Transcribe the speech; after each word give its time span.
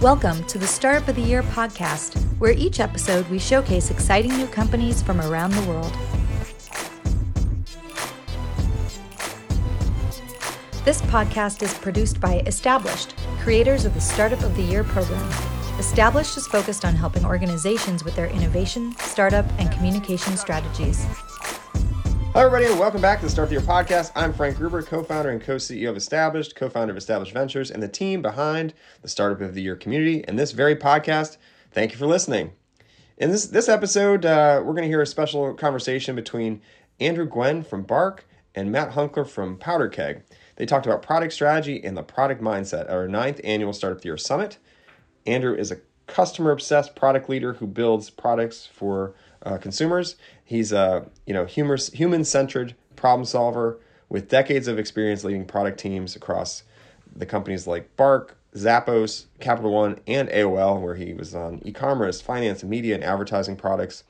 Welcome 0.00 0.44
to 0.44 0.56
the 0.56 0.66
Startup 0.66 1.06
of 1.08 1.16
the 1.16 1.20
Year 1.20 1.42
podcast, 1.42 2.18
where 2.38 2.52
each 2.52 2.80
episode 2.80 3.28
we 3.28 3.38
showcase 3.38 3.90
exciting 3.90 4.34
new 4.34 4.46
companies 4.46 5.02
from 5.02 5.20
around 5.20 5.50
the 5.50 5.68
world. 5.68 5.92
This 10.86 11.02
podcast 11.02 11.62
is 11.62 11.74
produced 11.74 12.18
by 12.18 12.42
Established, 12.46 13.14
creators 13.40 13.84
of 13.84 13.92
the 13.92 14.00
Startup 14.00 14.42
of 14.42 14.56
the 14.56 14.62
Year 14.62 14.84
program. 14.84 15.30
Established 15.78 16.38
is 16.38 16.46
focused 16.46 16.86
on 16.86 16.94
helping 16.94 17.26
organizations 17.26 18.02
with 18.02 18.16
their 18.16 18.28
innovation, 18.28 18.96
startup, 19.00 19.44
and 19.58 19.70
communication 19.70 20.38
strategies. 20.38 21.04
Hello, 22.32 22.46
everybody, 22.46 22.70
and 22.70 22.78
welcome 22.78 23.00
back 23.00 23.18
to 23.18 23.26
the 23.26 23.30
Startup 23.30 23.48
of 23.48 23.52
Year 23.52 23.60
podcast. 23.60 24.12
I'm 24.14 24.32
Frank 24.32 24.56
Gruber, 24.56 24.82
co 24.82 25.02
founder 25.02 25.30
and 25.30 25.42
co 25.42 25.56
CEO 25.56 25.90
of 25.90 25.96
Established, 25.96 26.54
co 26.54 26.68
founder 26.68 26.92
of 26.92 26.96
Established 26.96 27.32
Ventures, 27.32 27.72
and 27.72 27.82
the 27.82 27.88
team 27.88 28.22
behind 28.22 28.72
the 29.02 29.08
Startup 29.08 29.40
of 29.40 29.52
the 29.52 29.62
Year 29.62 29.74
community 29.74 30.24
and 30.28 30.38
this 30.38 30.52
very 30.52 30.76
podcast. 30.76 31.38
Thank 31.72 31.90
you 31.90 31.98
for 31.98 32.06
listening. 32.06 32.52
In 33.18 33.32
this, 33.32 33.48
this 33.48 33.68
episode, 33.68 34.24
uh, 34.24 34.62
we're 34.64 34.74
going 34.74 34.84
to 34.84 34.88
hear 34.88 35.02
a 35.02 35.06
special 35.06 35.52
conversation 35.54 36.14
between 36.14 36.62
Andrew 37.00 37.28
Nguyen 37.28 37.66
from 37.66 37.82
Bark 37.82 38.24
and 38.54 38.70
Matt 38.70 38.92
Hunckler 38.92 39.28
from 39.28 39.58
Powderkeg. 39.58 40.22
They 40.54 40.66
talked 40.66 40.86
about 40.86 41.02
product 41.02 41.32
strategy 41.32 41.82
and 41.82 41.96
the 41.96 42.04
product 42.04 42.40
mindset 42.40 42.82
at 42.82 42.90
our 42.90 43.08
ninth 43.08 43.40
annual 43.42 43.72
Startup 43.72 43.98
of 43.98 44.02
the 44.02 44.08
Year 44.08 44.16
Summit. 44.16 44.58
Andrew 45.26 45.56
is 45.56 45.72
a 45.72 45.78
customer 46.06 46.52
obsessed 46.52 46.94
product 46.94 47.28
leader 47.28 47.54
who 47.54 47.66
builds 47.66 48.08
products 48.08 48.68
for 48.72 49.16
uh, 49.44 49.58
consumers. 49.58 50.16
He's 50.44 50.72
a 50.72 51.06
you 51.26 51.34
know 51.34 51.44
humorous, 51.44 51.88
human 51.88 52.24
centered 52.24 52.74
problem 52.96 53.24
solver 53.24 53.78
with 54.08 54.28
decades 54.28 54.68
of 54.68 54.78
experience 54.78 55.24
leading 55.24 55.46
product 55.46 55.78
teams 55.78 56.16
across 56.16 56.64
the 57.14 57.26
companies 57.26 57.66
like 57.66 57.96
Bark, 57.96 58.36
Zappos, 58.54 59.26
Capital 59.38 59.72
One, 59.72 60.00
and 60.06 60.28
AOL, 60.28 60.80
where 60.80 60.96
he 60.96 61.14
was 61.14 61.34
on 61.34 61.60
e-commerce, 61.64 62.20
finance, 62.20 62.62
media, 62.64 62.94
and 62.94 63.04
advertising 63.04 63.56
products. 63.56 64.04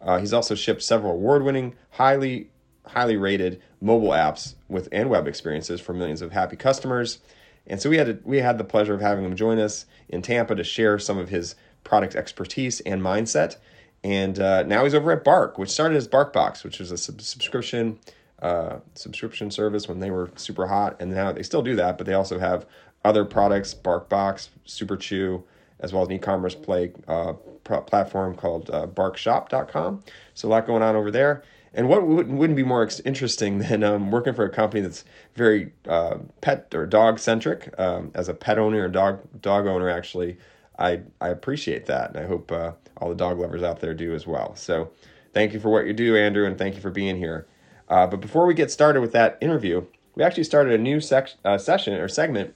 Uh, 0.00 0.18
he's 0.18 0.32
also 0.32 0.54
shipped 0.54 0.82
several 0.82 1.12
award-winning, 1.12 1.74
highly 1.90 2.48
highly 2.86 3.16
rated 3.16 3.60
mobile 3.80 4.10
apps 4.10 4.54
with 4.68 4.88
and 4.90 5.10
web 5.10 5.28
experiences 5.28 5.80
for 5.80 5.92
millions 5.92 6.22
of 6.22 6.32
happy 6.32 6.56
customers. 6.56 7.18
And 7.66 7.80
so 7.80 7.90
we 7.90 7.98
had 7.98 8.20
we 8.24 8.38
had 8.38 8.58
the 8.58 8.64
pleasure 8.64 8.94
of 8.94 9.00
having 9.00 9.24
him 9.24 9.36
join 9.36 9.58
us 9.58 9.86
in 10.08 10.22
Tampa 10.22 10.54
to 10.54 10.64
share 10.64 10.98
some 10.98 11.18
of 11.18 11.28
his 11.28 11.54
product 11.84 12.14
expertise 12.16 12.80
and 12.80 13.00
mindset. 13.00 13.56
And 14.02 14.38
uh, 14.38 14.62
now 14.62 14.84
he's 14.84 14.94
over 14.94 15.12
at 15.12 15.24
Bark, 15.24 15.58
which 15.58 15.70
started 15.70 15.96
as 15.96 16.08
BarkBox, 16.08 16.64
which 16.64 16.78
was 16.78 16.90
a 16.90 16.96
sub- 16.96 17.20
subscription 17.20 17.98
uh, 18.42 18.78
subscription 18.94 19.50
service 19.50 19.86
when 19.86 20.00
they 20.00 20.10
were 20.10 20.30
super 20.36 20.66
hot, 20.66 20.96
and 20.98 21.12
now 21.12 21.30
they 21.30 21.42
still 21.42 21.62
do 21.62 21.76
that, 21.76 21.98
but 21.98 22.06
they 22.06 22.14
also 22.14 22.38
have 22.38 22.64
other 23.04 23.24
products, 23.24 23.74
BarkBox, 23.74 24.48
Super 24.64 24.96
Chew, 24.96 25.44
as 25.78 25.92
well 25.92 26.02
as 26.02 26.08
an 26.08 26.14
e-commerce 26.14 26.54
play 26.54 26.92
uh, 27.08 27.34
platform 27.64 28.34
called 28.34 28.70
uh, 28.70 28.86
BarkShop.com. 28.86 30.02
So 30.34 30.48
a 30.48 30.50
lot 30.50 30.66
going 30.66 30.82
on 30.82 30.96
over 30.96 31.10
there. 31.10 31.42
And 31.72 31.88
what 31.88 32.06
wouldn't, 32.06 32.36
wouldn't 32.36 32.56
be 32.56 32.62
more 32.62 32.88
interesting 33.04 33.58
than 33.60 33.82
um, 33.84 34.10
working 34.10 34.34
for 34.34 34.44
a 34.44 34.50
company 34.50 34.82
that's 34.82 35.04
very 35.34 35.72
uh, 35.88 36.18
pet 36.40 36.74
or 36.74 36.86
dog 36.86 37.18
centric? 37.18 37.72
Um, 37.78 38.10
as 38.14 38.28
a 38.28 38.34
pet 38.34 38.58
owner 38.58 38.84
or 38.84 38.88
dog 38.88 39.20
dog 39.40 39.66
owner, 39.66 39.88
actually, 39.88 40.36
I 40.80 41.02
I 41.20 41.28
appreciate 41.28 41.86
that, 41.86 42.10
and 42.10 42.18
I 42.18 42.26
hope 42.26 42.50
uh, 42.50 42.72
all 42.96 43.10
the 43.10 43.14
dog 43.14 43.38
lovers 43.38 43.62
out 43.62 43.80
there 43.80 43.94
do 43.94 44.14
as 44.14 44.26
well. 44.26 44.56
So, 44.56 44.90
thank 45.32 45.52
you 45.52 45.60
for 45.60 45.68
what 45.68 45.86
you 45.86 45.92
do, 45.92 46.16
Andrew, 46.16 46.46
and 46.46 46.58
thank 46.58 46.74
you 46.74 46.80
for 46.80 46.90
being 46.90 47.16
here. 47.16 47.46
Uh, 47.88 48.06
but 48.06 48.20
before 48.20 48.46
we 48.46 48.54
get 48.54 48.70
started 48.70 49.00
with 49.00 49.12
that 49.12 49.36
interview, 49.40 49.84
we 50.14 50.22
actually 50.22 50.44
started 50.44 50.72
a 50.72 50.78
new 50.82 51.00
sec- 51.00 51.34
uh, 51.44 51.58
session 51.58 51.94
or 51.94 52.08
segment 52.08 52.54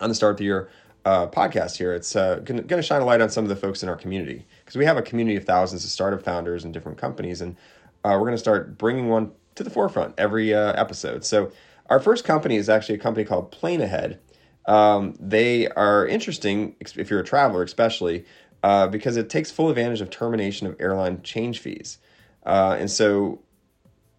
on 0.00 0.08
the 0.08 0.14
Startup 0.14 0.34
of 0.34 0.38
the 0.38 0.44
Year 0.44 0.70
uh, 1.04 1.26
podcast 1.26 1.76
here. 1.76 1.92
It's 1.92 2.14
uh, 2.16 2.36
going 2.36 2.66
to 2.66 2.82
shine 2.82 3.02
a 3.02 3.04
light 3.04 3.20
on 3.20 3.30
some 3.30 3.44
of 3.44 3.48
the 3.48 3.56
folks 3.56 3.82
in 3.82 3.88
our 3.88 3.96
community 3.96 4.46
because 4.60 4.76
we 4.76 4.84
have 4.84 4.96
a 4.96 5.02
community 5.02 5.36
of 5.36 5.44
thousands 5.44 5.84
of 5.84 5.90
startup 5.90 6.22
founders 6.22 6.64
and 6.64 6.72
different 6.72 6.98
companies, 6.98 7.40
and 7.40 7.56
uh, 8.04 8.12
we're 8.12 8.26
going 8.26 8.32
to 8.32 8.38
start 8.38 8.78
bringing 8.78 9.08
one 9.08 9.32
to 9.56 9.64
the 9.64 9.70
forefront 9.70 10.14
every 10.16 10.54
episode. 10.54 11.24
So 11.24 11.52
our 11.90 12.00
first 12.00 12.24
company 12.24 12.56
is 12.56 12.68
actually 12.68 12.94
a 12.94 12.98
company 12.98 13.24
called 13.26 13.50
Plane 13.50 13.80
Ahead. 13.80 14.20
Um, 14.70 15.14
they 15.18 15.68
are 15.68 16.06
interesting 16.06 16.76
if 16.80 17.10
you're 17.10 17.20
a 17.20 17.24
traveler, 17.24 17.62
especially 17.62 18.24
uh, 18.62 18.86
because 18.86 19.16
it 19.16 19.28
takes 19.28 19.50
full 19.50 19.68
advantage 19.68 20.00
of 20.00 20.10
termination 20.10 20.66
of 20.66 20.76
airline 20.78 21.22
change 21.22 21.58
fees, 21.58 21.98
uh, 22.46 22.76
and 22.78 22.90
so 22.90 23.40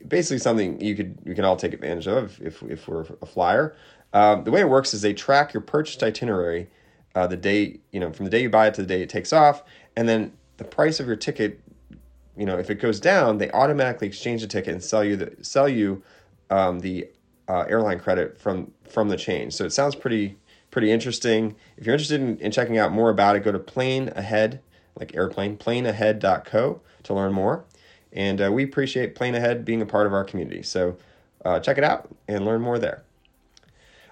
basically 0.07 0.39
something 0.39 0.81
you 0.81 0.95
could 0.95 1.17
you 1.25 1.35
can 1.35 1.45
all 1.45 1.55
take 1.55 1.73
advantage 1.73 2.07
of 2.07 2.41
if 2.41 2.61
if 2.63 2.87
we're 2.87 3.05
a 3.21 3.25
flyer. 3.25 3.75
Um, 4.13 4.43
the 4.43 4.51
way 4.51 4.59
it 4.59 4.69
works 4.69 4.93
is 4.93 5.01
they 5.01 5.13
track 5.13 5.53
your 5.53 5.61
purchased 5.61 6.03
itinerary 6.03 6.69
uh, 7.15 7.27
the 7.27 7.37
day 7.37 7.79
you 7.91 7.99
know 7.99 8.11
from 8.11 8.25
the 8.25 8.31
day 8.31 8.41
you 8.41 8.49
buy 8.49 8.67
it 8.67 8.73
to 8.73 8.81
the 8.81 8.87
day 8.87 9.01
it 9.01 9.09
takes 9.09 9.31
off, 9.31 9.63
and 9.95 10.09
then 10.09 10.33
the 10.57 10.65
price 10.65 10.99
of 10.99 11.07
your 11.07 11.15
ticket 11.15 11.61
you 12.37 12.45
know, 12.45 12.57
if 12.57 12.69
it 12.69 12.75
goes 12.75 12.99
down, 12.99 13.37
they 13.37 13.51
automatically 13.51 14.07
exchange 14.07 14.41
the 14.41 14.47
ticket 14.47 14.73
and 14.73 14.83
sell 14.83 15.03
you 15.03 15.15
the 15.15 15.35
sell 15.41 15.67
you 15.67 16.01
um, 16.49 16.79
the 16.79 17.07
uh, 17.47 17.65
airline 17.67 17.99
credit 17.99 18.37
from 18.39 18.71
from 18.89 19.09
the 19.09 19.17
change. 19.17 19.53
So 19.53 19.65
it 19.65 19.71
sounds 19.71 19.95
pretty 19.95 20.37
pretty 20.71 20.91
interesting. 20.91 21.55
If 21.77 21.85
you're 21.85 21.93
interested 21.93 22.21
in, 22.21 22.37
in 22.39 22.51
checking 22.51 22.77
out 22.77 22.91
more 22.91 23.09
about 23.09 23.35
it, 23.35 23.43
go 23.43 23.51
to 23.51 23.59
Plane 23.59 24.11
Ahead, 24.15 24.61
like 24.97 25.15
airplane, 25.15 25.57
planeahead.co 25.57 26.81
to 27.03 27.13
learn 27.13 27.33
more. 27.33 27.65
And 28.13 28.41
uh, 28.41 28.51
we 28.51 28.63
appreciate 28.63 29.13
Plane 29.13 29.35
Ahead 29.35 29.63
being 29.63 29.81
a 29.81 29.85
part 29.85 30.07
of 30.07 30.13
our 30.13 30.23
community. 30.23 30.63
So 30.63 30.97
uh, 31.45 31.59
check 31.59 31.77
it 31.77 31.83
out 31.83 32.09
and 32.27 32.45
learn 32.45 32.61
more 32.61 32.79
there. 32.79 33.03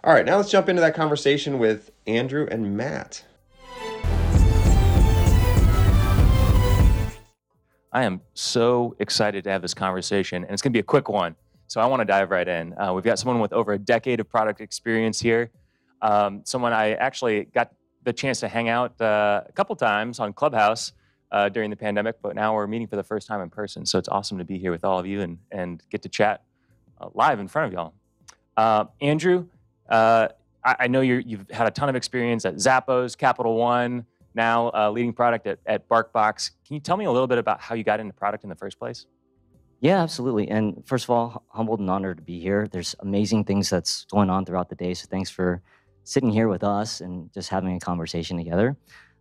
All 0.03 0.13
right, 0.13 0.25
now 0.25 0.37
let's 0.37 0.51
jump 0.51 0.69
into 0.69 0.81
that 0.81 0.95
conversation 0.95 1.59
with 1.59 1.91
Andrew 2.07 2.47
and 2.49 2.77
Matt. 2.77 3.25
I 7.91 8.03
am 8.03 8.21
so 8.33 8.95
excited 8.99 9.43
to 9.45 9.49
have 9.49 9.61
this 9.61 9.73
conversation, 9.73 10.43
and 10.43 10.53
it's 10.53 10.61
going 10.61 10.71
to 10.71 10.77
be 10.77 10.79
a 10.79 10.83
quick 10.83 11.09
one. 11.09 11.35
So 11.67 11.81
I 11.81 11.85
want 11.85 12.01
to 12.01 12.05
dive 12.05 12.31
right 12.31 12.47
in. 12.47 12.79
Uh, 12.79 12.93
we've 12.93 13.03
got 13.03 13.19
someone 13.19 13.39
with 13.39 13.51
over 13.51 13.73
a 13.73 13.77
decade 13.77 14.19
of 14.19 14.29
product 14.29 14.61
experience 14.61 15.19
here. 15.19 15.51
Um, 16.01 16.41
someone 16.45 16.73
I 16.73 16.93
actually 16.93 17.45
got 17.45 17.71
the 18.03 18.13
chance 18.13 18.39
to 18.39 18.47
hang 18.47 18.69
out 18.69 18.99
uh, 19.01 19.41
a 19.45 19.51
couple 19.51 19.75
times 19.75 20.19
on 20.19 20.33
Clubhouse 20.33 20.93
uh, 21.31 21.49
during 21.49 21.69
the 21.69 21.75
pandemic, 21.75 22.15
but 22.21 22.35
now 22.35 22.53
we're 22.53 22.67
meeting 22.67 22.87
for 22.87 22.95
the 22.95 23.03
first 23.03 23.27
time 23.27 23.41
in 23.41 23.49
person. 23.49 23.85
So 23.85 23.99
it's 23.99 24.09
awesome 24.09 24.37
to 24.37 24.45
be 24.45 24.57
here 24.57 24.71
with 24.71 24.83
all 24.83 24.99
of 24.99 25.05
you 25.05 25.21
and, 25.21 25.37
and 25.51 25.81
get 25.89 26.01
to 26.03 26.09
chat 26.09 26.43
uh, 26.99 27.09
live 27.13 27.39
in 27.39 27.47
front 27.47 27.67
of 27.67 27.73
y'all. 27.73 27.93
Uh, 28.57 28.85
Andrew, 29.01 29.47
uh, 29.89 30.29
I, 30.63 30.75
I, 30.81 30.87
know 30.87 31.01
you 31.01 31.37
have 31.37 31.49
had 31.49 31.67
a 31.67 31.71
ton 31.71 31.87
of 31.87 31.95
experience 31.95 32.45
at 32.45 32.55
Zappos, 32.55 33.17
Capital 33.17 33.55
One, 33.55 34.05
now 34.35 34.69
uh, 34.73 34.91
leading 34.91 35.13
product 35.13 35.47
at, 35.47 35.59
at 35.65 35.87
BarkBox. 35.87 36.51
Can 36.65 36.73
you 36.73 36.79
tell 36.79 36.97
me 36.97 37.05
a 37.05 37.11
little 37.11 37.27
bit 37.27 37.37
about 37.37 37.61
how 37.61 37.75
you 37.75 37.83
got 37.83 37.99
into 37.99 38.13
product 38.13 38.43
in 38.43 38.49
the 38.49 38.55
first 38.55 38.77
place? 38.77 39.05
Yeah, 39.81 40.01
absolutely. 40.01 40.49
And 40.49 40.85
first 40.85 41.05
of 41.05 41.11
all, 41.11 41.43
humbled 41.47 41.79
and 41.79 41.89
honored 41.89 42.17
to 42.17 42.23
be 42.23 42.39
here. 42.39 42.67
There's 42.69 42.95
amazing 42.99 43.45
things 43.45 43.69
that's 43.69 44.05
going 44.05 44.29
on 44.29 44.45
throughout 44.45 44.67
the 44.67 44.75
day. 44.75 44.93
So 44.93 45.07
thanks 45.09 45.29
for 45.29 45.61
sitting 46.09 46.29
here 46.29 46.47
with 46.47 46.63
us 46.63 47.01
and 47.01 47.31
just 47.33 47.49
having 47.49 47.75
a 47.75 47.79
conversation 47.79 48.37
together. 48.37 48.77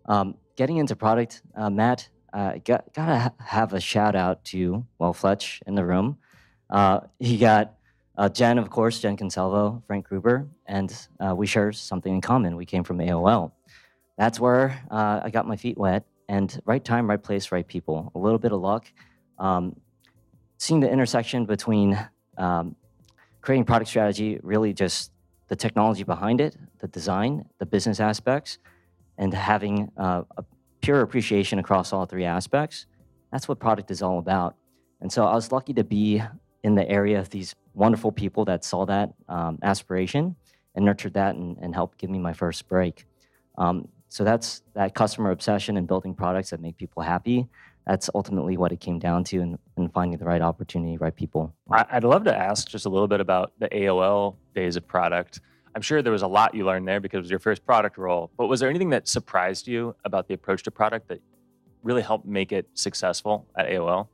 Um, 0.06 0.36
getting 0.56 0.78
into 0.78 0.96
product, 0.96 1.42
uh, 1.54 1.70
Matt, 1.70 2.08
uh, 2.32 2.54
got, 2.64 2.92
gotta 2.94 3.18
ha- 3.18 3.34
have 3.38 3.72
a 3.72 3.80
shout 3.80 4.14
out 4.14 4.44
to, 4.46 4.84
well, 4.98 5.12
Fletch 5.12 5.60
in 5.66 5.74
the 5.74 5.84
room. 5.84 6.18
Uh, 6.70 7.00
he 7.18 7.38
got 7.38 7.74
uh, 8.16 8.28
Jen, 8.28 8.58
of 8.58 8.70
course, 8.70 9.00
Jen 9.00 9.16
Consalvo, 9.16 9.82
Frank 9.86 10.08
Gruber, 10.08 10.48
and 10.66 11.08
uh, 11.20 11.34
we 11.34 11.46
share 11.46 11.72
something 11.72 12.14
in 12.14 12.20
common. 12.20 12.56
We 12.56 12.66
came 12.66 12.84
from 12.84 12.98
AOL 12.98 13.52
that's 14.18 14.40
where 14.40 14.84
uh, 14.90 15.20
I 15.22 15.30
got 15.30 15.46
my 15.46 15.56
feet 15.56 15.78
wet. 15.78 16.04
And 16.28 16.60
right 16.66 16.84
time, 16.84 17.08
right 17.08 17.22
place, 17.22 17.50
right 17.52 17.66
people. 17.66 18.12
A 18.14 18.18
little 18.18 18.38
bit 18.38 18.52
of 18.52 18.60
luck. 18.60 18.86
Um, 19.38 19.80
seeing 20.58 20.80
the 20.80 20.90
intersection 20.90 21.46
between 21.46 21.98
um, 22.36 22.76
creating 23.40 23.64
product 23.64 23.88
strategy, 23.88 24.38
really 24.42 24.74
just 24.74 25.12
the 25.48 25.56
technology 25.56 26.04
behind 26.04 26.40
it, 26.40 26.56
the 26.78 26.88
design, 26.88 27.44
the 27.58 27.66
business 27.66 28.00
aspects, 28.00 28.58
and 29.16 29.34
having 29.34 29.90
uh, 29.96 30.22
a 30.36 30.44
pure 30.80 31.00
appreciation 31.00 31.58
across 31.58 31.92
all 31.92 32.06
three 32.06 32.24
aspects. 32.24 32.86
That's 33.32 33.48
what 33.48 33.58
product 33.58 33.90
is 33.90 34.02
all 34.02 34.18
about. 34.18 34.56
And 35.00 35.12
so 35.12 35.26
I 35.26 35.34
was 35.34 35.52
lucky 35.52 35.74
to 35.74 35.84
be 35.84 36.22
in 36.62 36.74
the 36.74 36.88
area 36.88 37.18
of 37.18 37.30
these 37.30 37.54
wonderful 37.74 38.12
people 38.12 38.44
that 38.46 38.64
saw 38.64 38.84
that 38.86 39.12
um, 39.28 39.58
aspiration 39.62 40.36
and 40.74 40.84
nurtured 40.84 41.14
that 41.14 41.34
and, 41.34 41.56
and, 41.58 41.74
helped 41.74 41.98
give 41.98 42.10
me 42.10 42.18
my 42.18 42.32
first 42.32 42.68
break. 42.68 43.04
Um, 43.56 43.88
so 44.08 44.24
that's 44.24 44.62
that 44.74 44.94
customer 44.94 45.30
obsession 45.30 45.76
and 45.76 45.86
building 45.86 46.14
products 46.14 46.50
that 46.50 46.60
make 46.60 46.76
people 46.76 47.02
happy. 47.02 47.46
That's 47.88 48.10
ultimately 48.14 48.58
what 48.58 48.70
it 48.70 48.80
came 48.80 48.98
down 48.98 49.24
to, 49.24 49.40
and, 49.40 49.58
and 49.78 49.90
finding 49.92 50.18
the 50.18 50.26
right 50.26 50.42
opportunity, 50.42 50.98
right 50.98 51.14
people. 51.14 51.54
I'd 51.70 52.04
love 52.04 52.24
to 52.24 52.36
ask 52.36 52.68
just 52.68 52.84
a 52.84 52.90
little 52.90 53.08
bit 53.08 53.20
about 53.20 53.54
the 53.58 53.68
AOL 53.70 54.36
days 54.54 54.76
of 54.76 54.86
product. 54.86 55.40
I'm 55.74 55.80
sure 55.80 56.02
there 56.02 56.12
was 56.12 56.20
a 56.20 56.26
lot 56.28 56.54
you 56.54 56.66
learned 56.66 56.86
there 56.86 57.00
because 57.00 57.16
it 57.16 57.22
was 57.22 57.30
your 57.30 57.38
first 57.38 57.64
product 57.64 57.96
role. 57.96 58.30
But 58.36 58.48
was 58.48 58.60
there 58.60 58.68
anything 58.68 58.90
that 58.90 59.08
surprised 59.08 59.66
you 59.66 59.96
about 60.04 60.28
the 60.28 60.34
approach 60.34 60.62
to 60.64 60.70
product 60.70 61.08
that 61.08 61.22
really 61.82 62.02
helped 62.02 62.26
make 62.26 62.52
it 62.52 62.68
successful 62.74 63.46
at 63.56 63.66
AOL? 63.66 64.08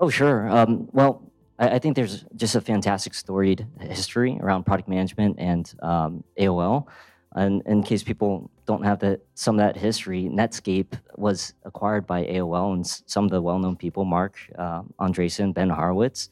Oh, 0.00 0.08
sure. 0.08 0.48
Um, 0.48 0.88
well, 0.92 1.22
I, 1.58 1.70
I, 1.70 1.78
think 1.78 1.96
there's 1.96 2.24
just 2.34 2.54
a 2.54 2.62
fantastic 2.62 3.12
storied 3.12 3.66
history 3.78 4.38
around 4.40 4.64
product 4.64 4.88
management 4.88 5.36
and 5.38 5.70
um, 5.82 6.24
AOL. 6.38 6.86
And 7.36 7.62
in 7.66 7.82
case 7.82 8.02
people 8.02 8.50
don't 8.64 8.82
have 8.82 9.02
some 9.34 9.56
of 9.56 9.58
that 9.58 9.76
history, 9.76 10.24
Netscape 10.24 10.98
was 11.16 11.52
acquired 11.64 12.06
by 12.06 12.24
AOL 12.24 12.72
and 12.72 12.86
some 12.86 13.24
of 13.24 13.30
the 13.30 13.42
well-known 13.42 13.76
people, 13.76 14.06
Marc 14.06 14.38
uh, 14.58 14.82
Andreessen, 14.98 15.52
Ben 15.52 15.68
Horowitz, 15.68 16.30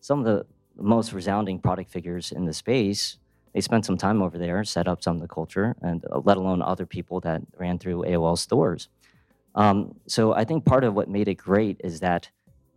some 0.00 0.18
of 0.18 0.24
the 0.24 0.44
most 0.76 1.12
resounding 1.12 1.60
product 1.60 1.92
figures 1.92 2.32
in 2.32 2.44
the 2.44 2.52
space. 2.52 3.18
They 3.54 3.60
spent 3.60 3.86
some 3.86 3.96
time 3.96 4.20
over 4.20 4.36
there, 4.36 4.64
set 4.64 4.88
up 4.88 5.00
some 5.02 5.14
of 5.16 5.22
the 5.22 5.28
culture, 5.28 5.76
and 5.80 6.04
uh, 6.10 6.20
let 6.24 6.38
alone 6.38 6.60
other 6.60 6.86
people 6.86 7.20
that 7.20 7.42
ran 7.56 7.78
through 7.78 8.02
AOL 8.02 8.36
stores. 8.36 8.88
Um, 9.54 9.94
so 10.08 10.32
I 10.32 10.44
think 10.44 10.64
part 10.64 10.82
of 10.82 10.94
what 10.94 11.08
made 11.08 11.28
it 11.28 11.36
great 11.36 11.80
is 11.84 12.00
that 12.00 12.28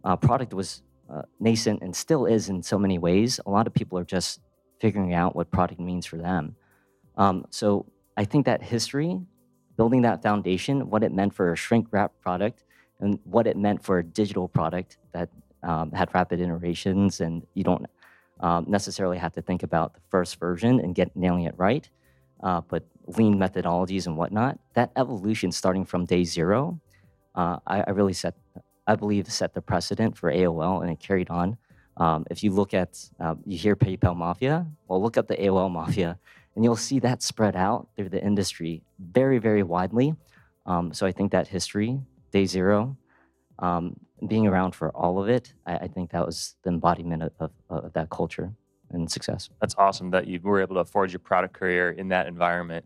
uh, 0.04 0.16
product 0.16 0.54
was 0.54 0.84
uh, 1.10 1.24
nascent 1.40 1.82
and 1.82 1.96
still 1.96 2.28
is 2.28 2.50
in 2.50 2.62
so 2.62 2.78
many 2.78 3.00
ways. 3.00 3.40
A 3.48 3.50
lot 3.50 3.66
of 3.66 3.74
people 3.74 3.98
are 3.98 4.06
just 4.06 4.42
figuring 4.80 5.16
out 5.16 5.36
what 5.36 5.50
product 5.50 5.80
means 5.80 6.06
for 6.06 6.18
them. 6.18 6.56
Um, 7.18 7.46
so 7.50 7.86
I 8.18 8.26
think 8.26 8.46
that 8.46 8.62
history, 8.62 9.20
building 9.78 10.02
that 10.04 10.22
foundation, 10.22 10.90
what 10.90 11.04
it 11.04 11.12
meant 11.12 11.34
for 11.34 11.52
a 11.52 11.56
shrink 11.56 11.88
wrap 11.92 12.14
product, 12.22 12.64
and 13.00 13.20
what 13.24 13.48
it 13.48 13.58
meant 13.58 13.84
for 13.84 14.00
a 14.00 14.04
digital 14.04 14.48
product 14.48 14.98
that 15.14 15.30
um, 15.64 15.92
had 15.92 16.14
rapid 16.14 16.40
iterations, 16.40 17.22
and 17.22 17.46
you 17.54 17.64
don't 17.64 17.86
um, 18.40 18.66
necessarily 18.68 19.18
have 19.18 19.34
to 19.34 19.42
think 19.42 19.64
about 19.64 19.94
the 19.94 20.02
first 20.10 20.40
version 20.40 20.80
and 20.80 20.96
get 20.96 21.16
nailing 21.16 21.44
it 21.44 21.54
right, 21.58 21.90
uh, 22.44 22.62
but 22.68 22.84
lean 23.08 23.36
methodologies 23.36 24.08
and 24.08 24.18
whatnot. 24.18 24.60
That 24.74 24.92
evolution, 24.96 25.52
starting 25.52 25.86
from 25.86 26.06
day 26.06 26.24
zero, 26.24 26.80
uh, 27.36 27.58
I, 27.68 27.82
I 27.82 27.90
really 27.92 28.14
set, 28.14 28.36
I 28.88 28.96
believe, 28.96 29.32
set 29.32 29.54
the 29.54 29.62
precedent 29.62 30.18
for 30.18 30.32
AOL, 30.32 30.82
and 30.82 30.92
it 30.92 31.00
carried 31.00 31.30
on. 31.30 31.58
Um, 31.98 32.26
if 32.30 32.44
you 32.44 32.52
look 32.52 32.74
at, 32.74 33.00
uh, 33.20 33.36
you 33.46 33.58
hear 33.58 33.76
PayPal 33.76 34.16
Mafia, 34.16 34.66
well, 34.88 35.02
look 35.02 35.18
up 35.18 35.28
the 35.28 35.38
AOL 35.38 35.72
Mafia, 35.72 36.20
and 36.56 36.64
you'll 36.64 36.76
see 36.76 37.00
that 37.00 37.22
spread 37.22 37.56
out 37.56 37.90
through 37.96 38.10
the 38.10 38.24
industry 38.24 38.82
very, 39.00 39.40
very 39.40 39.64
widely. 39.64 40.16
Um, 40.66 40.94
so 40.94 41.06
I 41.06 41.12
think 41.12 41.32
that 41.32 41.48
history, 41.48 42.00
day 42.32 42.46
zero, 42.46 42.98
um, 43.60 43.98
being 44.28 44.48
around 44.48 44.74
for 44.74 44.90
all 44.92 45.22
of 45.22 45.30
it, 45.30 45.54
I, 45.66 45.76
I 45.78 45.88
think 45.88 46.12
that 46.12 46.26
was 46.26 46.56
the 46.64 46.70
embodiment 46.70 47.24
of, 47.24 47.32
of, 47.40 47.52
of 47.70 47.94
that 47.94 48.10
culture 48.10 48.54
and 48.92 49.12
success. 49.12 49.50
That's 49.60 49.76
awesome 49.78 50.12
that 50.12 50.28
you 50.28 50.40
were 50.42 50.62
able 50.62 50.76
to 50.76 50.86
forge 50.86 51.12
your 51.12 51.20
product 51.20 51.54
career 51.54 51.92
in 51.92 52.10
that 52.10 52.28
environment. 52.28 52.86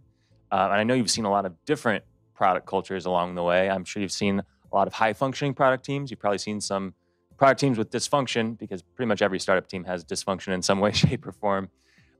Uh, 0.52 0.70
and 0.72 0.74
I 0.74 0.84
know 0.84 0.94
you've 0.94 1.12
seen 1.12 1.26
a 1.26 1.32
lot 1.32 1.46
of 1.46 1.54
different 1.66 2.04
product 2.34 2.66
cultures 2.66 3.06
along 3.06 3.36
the 3.36 3.44
way. 3.44 3.70
I'm 3.70 3.86
sure 3.86 4.02
you've 4.02 4.12
seen 4.12 4.40
a 4.40 4.76
lot 4.76 4.88
of 4.88 4.94
high 4.94 5.14
functioning 5.14 5.54
product 5.54 5.86
teams. 5.86 6.10
You've 6.10 6.20
probably 6.20 6.38
seen 6.40 6.62
some 6.62 6.94
product 7.38 7.60
teams 7.60 7.78
with 7.78 7.92
dysfunction 7.92 8.58
because 8.58 8.82
pretty 8.82 9.08
much 9.08 9.22
every 9.22 9.40
startup 9.40 9.68
team 9.68 9.84
has 9.86 10.04
dysfunction 10.04 10.54
in 10.54 10.62
some 10.62 10.80
way, 10.80 10.92
shape, 11.04 11.26
or 11.28 11.32
form. 11.32 11.70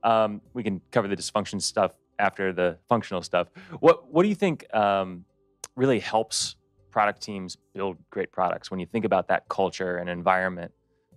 Um, 0.02 0.40
we 0.54 0.62
can 0.62 0.80
cover 0.90 1.08
the 1.08 1.16
dysfunction 1.16 1.60
stuff 1.60 1.92
after 2.18 2.52
the 2.52 2.78
functional 2.88 3.22
stuff. 3.22 3.48
What 3.80 4.12
What 4.12 4.22
do 4.22 4.28
you 4.28 4.34
think 4.34 4.72
um, 4.74 5.24
really 5.76 6.00
helps 6.00 6.56
product 6.90 7.22
teams 7.22 7.56
build 7.74 7.96
great 8.10 8.32
products 8.32 8.70
when 8.70 8.80
you 8.80 8.86
think 8.86 9.04
about 9.04 9.28
that 9.28 9.48
culture 9.48 9.98
and 9.98 10.10
environment 10.10 10.72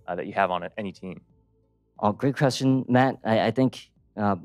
uh, 0.06 0.14
that 0.14 0.26
you 0.26 0.32
have 0.32 0.50
on 0.50 0.68
any 0.78 0.92
team? 0.92 1.20
Oh, 1.98 2.12
great 2.12 2.36
question, 2.36 2.84
Matt. 2.88 3.18
I, 3.24 3.46
I 3.46 3.50
think 3.50 3.90
uh, 4.16 4.36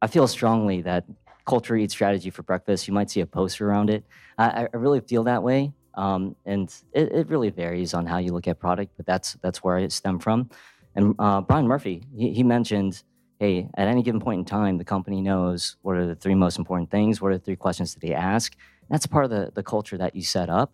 I 0.00 0.06
feel 0.06 0.26
strongly 0.26 0.82
that 0.82 1.04
culture 1.44 1.76
eats 1.76 1.92
strategy 1.92 2.30
for 2.30 2.42
breakfast. 2.42 2.88
You 2.88 2.94
might 2.94 3.10
see 3.10 3.20
a 3.20 3.26
poster 3.26 3.68
around 3.68 3.90
it. 3.90 4.04
I, 4.38 4.68
I 4.72 4.76
really 4.76 5.00
feel 5.00 5.24
that 5.24 5.42
way, 5.42 5.72
um, 5.94 6.36
and 6.46 6.72
it, 6.92 7.12
it, 7.12 7.28
really 7.28 7.50
varies 7.50 7.92
on 7.92 8.06
how 8.06 8.18
you 8.18 8.32
look 8.32 8.48
at 8.48 8.58
product. 8.58 8.92
But 8.96 9.06
that's 9.06 9.34
that's 9.42 9.62
where 9.62 9.76
I 9.76 9.88
stem 9.88 10.18
from. 10.18 10.48
And 10.94 11.14
uh, 11.18 11.40
Brian 11.42 11.66
Murphy, 11.68 12.02
he, 12.16 12.32
he, 12.32 12.42
mentioned, 12.42 13.02
hey, 13.40 13.70
at 13.74 13.88
any 13.88 14.02
given 14.02 14.20
point 14.20 14.38
in 14.38 14.44
time, 14.44 14.76
the 14.76 14.84
company 14.84 15.22
knows 15.22 15.76
what 15.80 15.96
are 15.96 16.06
the 16.06 16.14
three 16.14 16.34
most 16.34 16.58
important 16.58 16.90
things. 16.90 17.22
What 17.22 17.32
are 17.32 17.38
the 17.38 17.44
three 17.44 17.56
questions 17.56 17.94
that 17.94 18.00
they 18.00 18.12
ask? 18.12 18.54
That's 18.90 19.06
part 19.06 19.24
of 19.24 19.30
the 19.30 19.50
the 19.54 19.62
culture 19.62 19.96
that 19.96 20.14
you 20.14 20.22
set 20.22 20.48
up. 20.50 20.70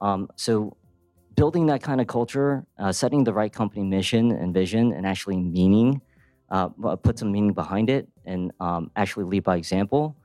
Um, 0.00 0.30
so 0.34 0.76
building 1.36 1.66
that 1.66 1.82
kind 1.82 2.00
of 2.00 2.06
culture, 2.06 2.64
uh, 2.78 2.92
setting 2.92 3.24
the 3.24 3.32
right 3.32 3.52
company 3.52 3.84
mission 3.84 4.32
and 4.32 4.54
vision, 4.54 4.92
and 4.92 5.06
actually 5.06 5.36
meaning, 5.36 6.00
uh, 6.50 6.68
put 6.96 7.18
some 7.18 7.30
meaning 7.30 7.52
behind 7.52 7.90
it, 7.90 8.08
and 8.24 8.52
um, 8.58 8.90
actually 8.96 9.24
lead 9.24 9.44
by 9.44 9.56
example. 9.56 10.16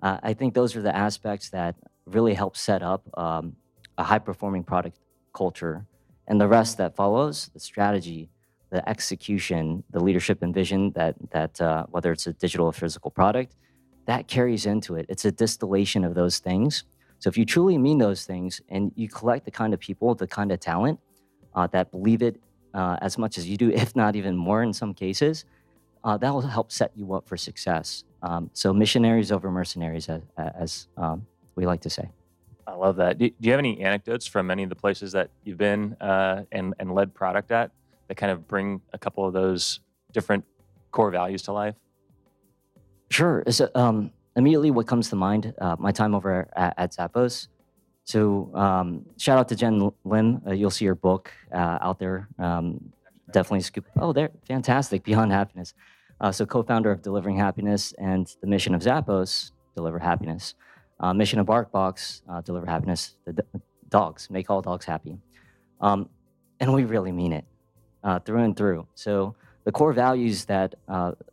Uh, 0.00 0.18
I 0.22 0.34
think 0.34 0.54
those 0.54 0.76
are 0.76 0.82
the 0.82 0.94
aspects 0.94 1.50
that 1.50 1.74
really 2.06 2.34
help 2.34 2.56
set 2.56 2.82
up 2.82 3.02
um, 3.18 3.56
a 3.98 4.04
high 4.04 4.20
performing 4.20 4.62
product 4.62 4.98
culture. 5.32 5.84
And 6.28 6.40
the 6.40 6.48
rest 6.48 6.78
that 6.78 6.94
follows 6.94 7.50
the 7.54 7.60
strategy, 7.60 8.30
the 8.74 8.86
execution, 8.88 9.84
the 9.90 10.00
leadership 10.00 10.42
and 10.42 10.52
vision 10.52 10.90
that, 10.96 11.14
that 11.30 11.60
uh, 11.60 11.86
whether 11.92 12.10
it's 12.10 12.26
a 12.26 12.32
digital 12.32 12.66
or 12.66 12.72
physical 12.72 13.08
product, 13.08 13.54
that 14.06 14.26
carries 14.26 14.66
into 14.66 14.96
it. 14.96 15.06
It's 15.08 15.24
a 15.24 15.30
distillation 15.30 16.02
of 16.02 16.16
those 16.16 16.40
things. 16.40 16.82
So 17.20 17.28
if 17.28 17.38
you 17.38 17.44
truly 17.44 17.78
mean 17.78 17.98
those 17.98 18.24
things 18.24 18.60
and 18.68 18.90
you 18.96 19.08
collect 19.08 19.44
the 19.44 19.52
kind 19.52 19.72
of 19.72 19.78
people, 19.78 20.12
the 20.16 20.26
kind 20.26 20.50
of 20.50 20.58
talent 20.58 20.98
uh, 21.54 21.68
that 21.68 21.92
believe 21.92 22.20
it 22.20 22.40
uh, 22.74 22.96
as 23.00 23.16
much 23.16 23.38
as 23.38 23.48
you 23.48 23.56
do, 23.56 23.70
if 23.84 23.94
not 23.94 24.16
even 24.16 24.36
more 24.36 24.64
in 24.64 24.72
some 24.72 24.92
cases, 24.92 25.44
uh, 26.02 26.16
that 26.16 26.34
will 26.34 26.40
help 26.40 26.72
set 26.72 26.90
you 26.96 27.14
up 27.14 27.28
for 27.28 27.36
success. 27.36 28.02
Um, 28.22 28.50
so 28.54 28.72
missionaries 28.72 29.30
over 29.30 29.52
mercenaries, 29.52 30.08
as, 30.08 30.20
as 30.36 30.88
um, 30.96 31.24
we 31.54 31.64
like 31.64 31.80
to 31.82 31.90
say. 31.90 32.10
I 32.66 32.74
love 32.74 32.96
that. 32.96 33.18
Do, 33.18 33.30
you 33.38 33.50
have 33.52 33.60
any 33.60 33.80
anecdotes 33.82 34.26
from 34.26 34.50
any 34.50 34.64
of 34.64 34.68
the 34.68 34.74
places 34.74 35.12
that 35.12 35.30
you've 35.44 35.58
been 35.58 35.96
uh, 36.00 36.42
and, 36.50 36.74
and 36.80 36.92
led 36.92 37.14
product 37.14 37.52
at 37.52 37.70
that 38.08 38.16
kind 38.16 38.32
of 38.32 38.46
bring 38.46 38.80
a 38.92 38.98
couple 38.98 39.26
of 39.26 39.32
those 39.32 39.80
different 40.12 40.44
core 40.90 41.10
values 41.10 41.42
to 41.42 41.52
life? 41.52 41.74
Sure. 43.10 43.42
So, 43.48 43.68
um, 43.74 44.10
immediately 44.36 44.70
what 44.70 44.86
comes 44.86 45.08
to 45.10 45.16
mind 45.16 45.54
uh, 45.60 45.76
my 45.78 45.92
time 45.92 46.14
over 46.14 46.48
at, 46.56 46.74
at 46.76 46.92
zappos. 46.92 47.48
So 48.04 48.50
um, 48.54 49.06
shout 49.16 49.38
out 49.38 49.48
to 49.48 49.56
Jenn 49.56 49.90
Lim. 50.04 50.42
Uh, 50.46 50.52
you'll 50.52 50.70
see 50.70 50.84
her 50.86 50.94
book 50.94 51.32
uh, 51.52 51.78
out 51.80 51.98
there. 51.98 52.28
Um, 52.38 52.92
definitely 53.32 53.60
scoop 53.62 53.86
oh 53.98 54.12
there 54.12 54.30
fantastic 54.46 55.02
beyond 55.02 55.32
happiness. 55.32 55.74
Uh, 56.20 56.30
so 56.30 56.46
co-founder 56.46 56.90
of 56.90 57.02
delivering 57.02 57.36
happiness 57.36 57.92
and 57.98 58.34
the 58.40 58.46
mission 58.46 58.74
of 58.74 58.82
zappos 58.82 59.50
deliver 59.74 59.98
happiness. 59.98 60.54
Uh, 61.00 61.12
mission 61.12 61.38
of 61.40 61.46
barkbox 61.46 62.22
uh, 62.28 62.40
deliver 62.42 62.66
happiness 62.66 63.16
the 63.24 63.32
d- 63.32 63.42
dogs 63.88 64.30
make 64.30 64.50
all 64.50 64.62
dogs 64.62 64.84
happy. 64.84 65.18
Um, 65.80 66.08
and 66.60 66.72
we 66.72 66.84
really 66.84 67.12
mean 67.12 67.32
it 67.32 67.44
through 68.24 68.42
and 68.42 68.56
through 68.56 68.86
so 68.94 69.34
the 69.64 69.72
core 69.72 69.92
values 69.92 70.44
that 70.44 70.74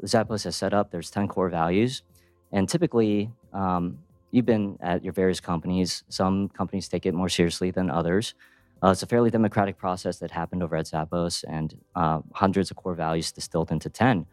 zappos 0.03 0.43
has 0.43 0.55
set 0.55 0.73
up 0.73 0.91
there's 0.91 1.11
10 1.11 1.27
core 1.27 1.49
values 1.49 2.03
and 2.51 2.67
typically, 2.67 3.31
um, 3.53 3.99
you've 4.31 4.45
been 4.45 4.77
at 4.81 5.03
your 5.03 5.13
various 5.13 5.39
companies. 5.39 6.03
Some 6.09 6.49
companies 6.49 6.87
take 6.87 7.05
it 7.05 7.13
more 7.13 7.29
seriously 7.29 7.71
than 7.71 7.89
others. 7.89 8.33
Uh, 8.83 8.89
it's 8.89 9.03
a 9.03 9.07
fairly 9.07 9.29
democratic 9.29 9.77
process 9.77 10.17
that 10.19 10.31
happened 10.31 10.63
over 10.63 10.75
at 10.75 10.85
Zappos, 10.85 11.43
and 11.47 11.77
uh, 11.95 12.21
hundreds 12.33 12.71
of 12.71 12.77
core 12.77 12.95
values 12.95 13.31
distilled 13.31 13.71
into 13.71 13.89
10. 13.89 14.25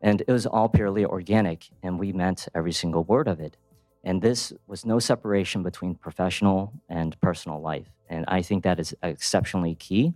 And 0.00 0.22
it 0.26 0.32
was 0.32 0.46
all 0.46 0.68
purely 0.68 1.04
organic, 1.04 1.68
and 1.82 1.98
we 1.98 2.12
meant 2.12 2.48
every 2.54 2.72
single 2.72 3.04
word 3.04 3.28
of 3.28 3.38
it. 3.40 3.56
And 4.02 4.22
this 4.22 4.52
was 4.66 4.86
no 4.86 4.98
separation 4.98 5.62
between 5.62 5.94
professional 5.94 6.72
and 6.88 7.20
personal 7.20 7.60
life. 7.60 7.88
And 8.08 8.24
I 8.28 8.40
think 8.40 8.62
that 8.64 8.78
is 8.78 8.94
exceptionally 9.02 9.74
key. 9.74 10.14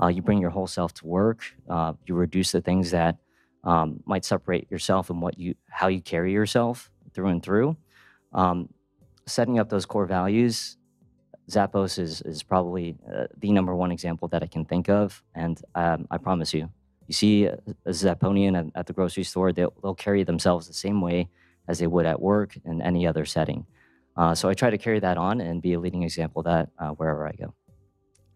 Uh, 0.00 0.08
you 0.08 0.22
bring 0.22 0.40
your 0.40 0.50
whole 0.50 0.66
self 0.66 0.92
to 0.94 1.06
work, 1.06 1.44
uh, 1.68 1.92
you 2.06 2.14
reduce 2.14 2.52
the 2.52 2.60
things 2.60 2.90
that 2.90 3.16
um, 3.64 4.02
might 4.06 4.24
separate 4.24 4.70
yourself 4.70 5.10
and 5.10 5.22
what 5.22 5.38
you 5.38 5.54
how 5.68 5.88
you 5.88 6.00
carry 6.00 6.32
yourself 6.32 6.90
through 7.14 7.28
and 7.28 7.42
through. 7.42 7.76
Um, 8.32 8.68
setting 9.26 9.58
up 9.58 9.68
those 9.68 9.86
core 9.86 10.06
values, 10.06 10.76
Zappos 11.50 11.98
is 11.98 12.22
is 12.22 12.42
probably 12.42 12.96
uh, 13.12 13.26
the 13.38 13.52
number 13.52 13.74
one 13.74 13.92
example 13.92 14.28
that 14.28 14.42
I 14.42 14.46
can 14.46 14.64
think 14.64 14.88
of, 14.88 15.22
and 15.34 15.60
um, 15.74 16.06
I 16.10 16.18
promise 16.18 16.52
you, 16.52 16.70
you 17.06 17.14
see 17.14 17.44
a, 17.44 17.58
a 17.86 17.90
Zapponian 17.90 18.58
at, 18.58 18.66
at, 18.74 18.86
the 18.86 18.92
grocery 18.92 19.24
store, 19.24 19.52
they'll, 19.52 19.72
they'll 19.82 19.94
carry 19.94 20.24
themselves 20.24 20.66
the 20.66 20.72
same 20.72 21.00
way 21.00 21.28
as 21.68 21.78
they 21.78 21.86
would 21.86 22.06
at 22.06 22.20
work 22.20 22.56
in 22.64 22.80
any 22.82 23.06
other 23.06 23.24
setting. 23.24 23.66
Uh, 24.16 24.34
so 24.34 24.48
I 24.48 24.54
try 24.54 24.70
to 24.70 24.78
carry 24.78 25.00
that 25.00 25.16
on 25.16 25.40
and 25.40 25.62
be 25.62 25.74
a 25.74 25.80
leading 25.80 26.02
example 26.02 26.40
of 26.40 26.46
that 26.46 26.68
uh, 26.78 26.90
wherever 26.90 27.26
I 27.26 27.32
go. 27.32 27.54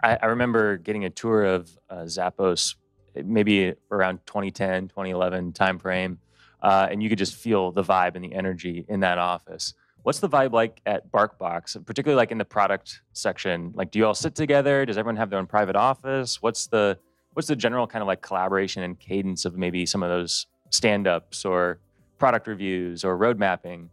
I, 0.06 0.18
I, 0.22 0.26
remember 0.26 0.76
getting 0.76 1.04
a 1.04 1.10
tour 1.10 1.44
of 1.44 1.68
uh, 1.90 2.04
Zappos 2.04 2.76
maybe 3.24 3.74
around 3.90 4.20
2010, 4.26 4.88
2011 4.88 5.52
timeframe, 5.52 6.18
uh, 6.62 6.86
and 6.90 7.02
you 7.02 7.08
could 7.08 7.18
just 7.18 7.34
feel 7.34 7.72
the 7.72 7.82
vibe 7.82 8.14
and 8.14 8.24
the 8.24 8.32
energy 8.32 8.84
in 8.88 9.00
that 9.00 9.18
office. 9.18 9.74
What's 10.02 10.20
the 10.20 10.28
vibe 10.28 10.52
like 10.52 10.80
at 10.86 11.10
BarkBox, 11.10 11.84
particularly 11.84 12.16
like 12.16 12.30
in 12.30 12.38
the 12.38 12.44
product 12.44 13.00
section? 13.14 13.72
Like, 13.74 13.90
do 13.90 13.98
you 13.98 14.06
all 14.06 14.14
sit 14.14 14.36
together? 14.36 14.86
Does 14.86 14.96
everyone 14.96 15.16
have 15.16 15.28
their 15.28 15.40
own 15.40 15.46
private 15.46 15.74
office? 15.74 16.40
What's 16.40 16.68
the 16.68 16.98
what's 17.32 17.48
the 17.48 17.56
general 17.56 17.88
kind 17.88 18.00
of 18.02 18.06
like 18.06 18.22
collaboration 18.22 18.84
and 18.84 18.98
cadence 19.00 19.44
of 19.44 19.58
maybe 19.58 19.84
some 19.86 20.04
of 20.04 20.08
those 20.08 20.46
stand-ups 20.70 21.44
or 21.44 21.80
product 22.18 22.46
reviews 22.46 23.04
or 23.04 23.16
road 23.16 23.40
mapping? 23.40 23.90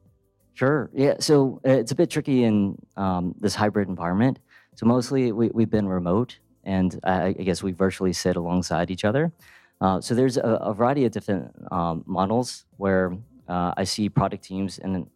Sure. 0.54 0.92
Yeah. 0.94 1.16
So 1.20 1.60
uh, 1.66 1.72
it's 1.72 1.92
a 1.92 1.96
bit 1.96 2.12
tricky 2.12 2.44
in 2.44 2.78
um, 2.96 3.34
this 3.40 3.56
hybrid 3.56 3.90
environment. 3.90 4.38
So 4.76 4.86
mostly 4.86 5.32
we, 5.32 5.50
we've 5.54 5.70
been 5.70 5.88
remote 5.88 6.40
and 6.64 7.00
I, 7.04 7.28
I 7.28 7.32
guess 7.34 7.62
we 7.62 7.72
virtually 7.72 8.14
sit 8.14 8.36
alongside 8.36 8.90
each 8.90 9.06
other. 9.06 9.32
Uh, 9.82 10.00
so 10.00 10.16
there's 10.16 10.38
a, 10.38 10.42
a, 10.42 10.74
variety 10.74 11.06
of 11.06 11.12
different 11.12 11.52
um, 11.72 12.04
models 12.06 12.66
where 12.78 13.18
uh, 13.50 13.74
I 13.76 13.84
see 13.84 14.08
product 14.08 14.44
teams, 14.44 14.80
and 14.80 15.08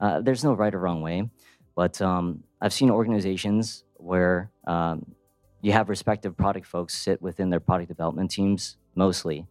uh, 0.00 0.20
there's 0.20 0.44
no 0.44 0.52
right 0.52 0.74
or 0.74 0.80
wrong 0.80 1.00
way, 1.00 1.30
but 1.74 2.02
um, 2.02 2.42
I've 2.60 2.72
seen 2.72 2.90
organizations 2.90 3.84
where 3.94 4.50
um, 4.66 5.14
you 5.62 5.72
have 5.72 5.88
respective 5.88 6.36
product 6.36 6.66
folks 6.66 6.94
sit 6.94 7.22
within 7.22 7.48
their 7.48 7.60
product 7.60 7.88
development 7.88 8.30
teams 8.30 8.76
mostly. 8.94 9.46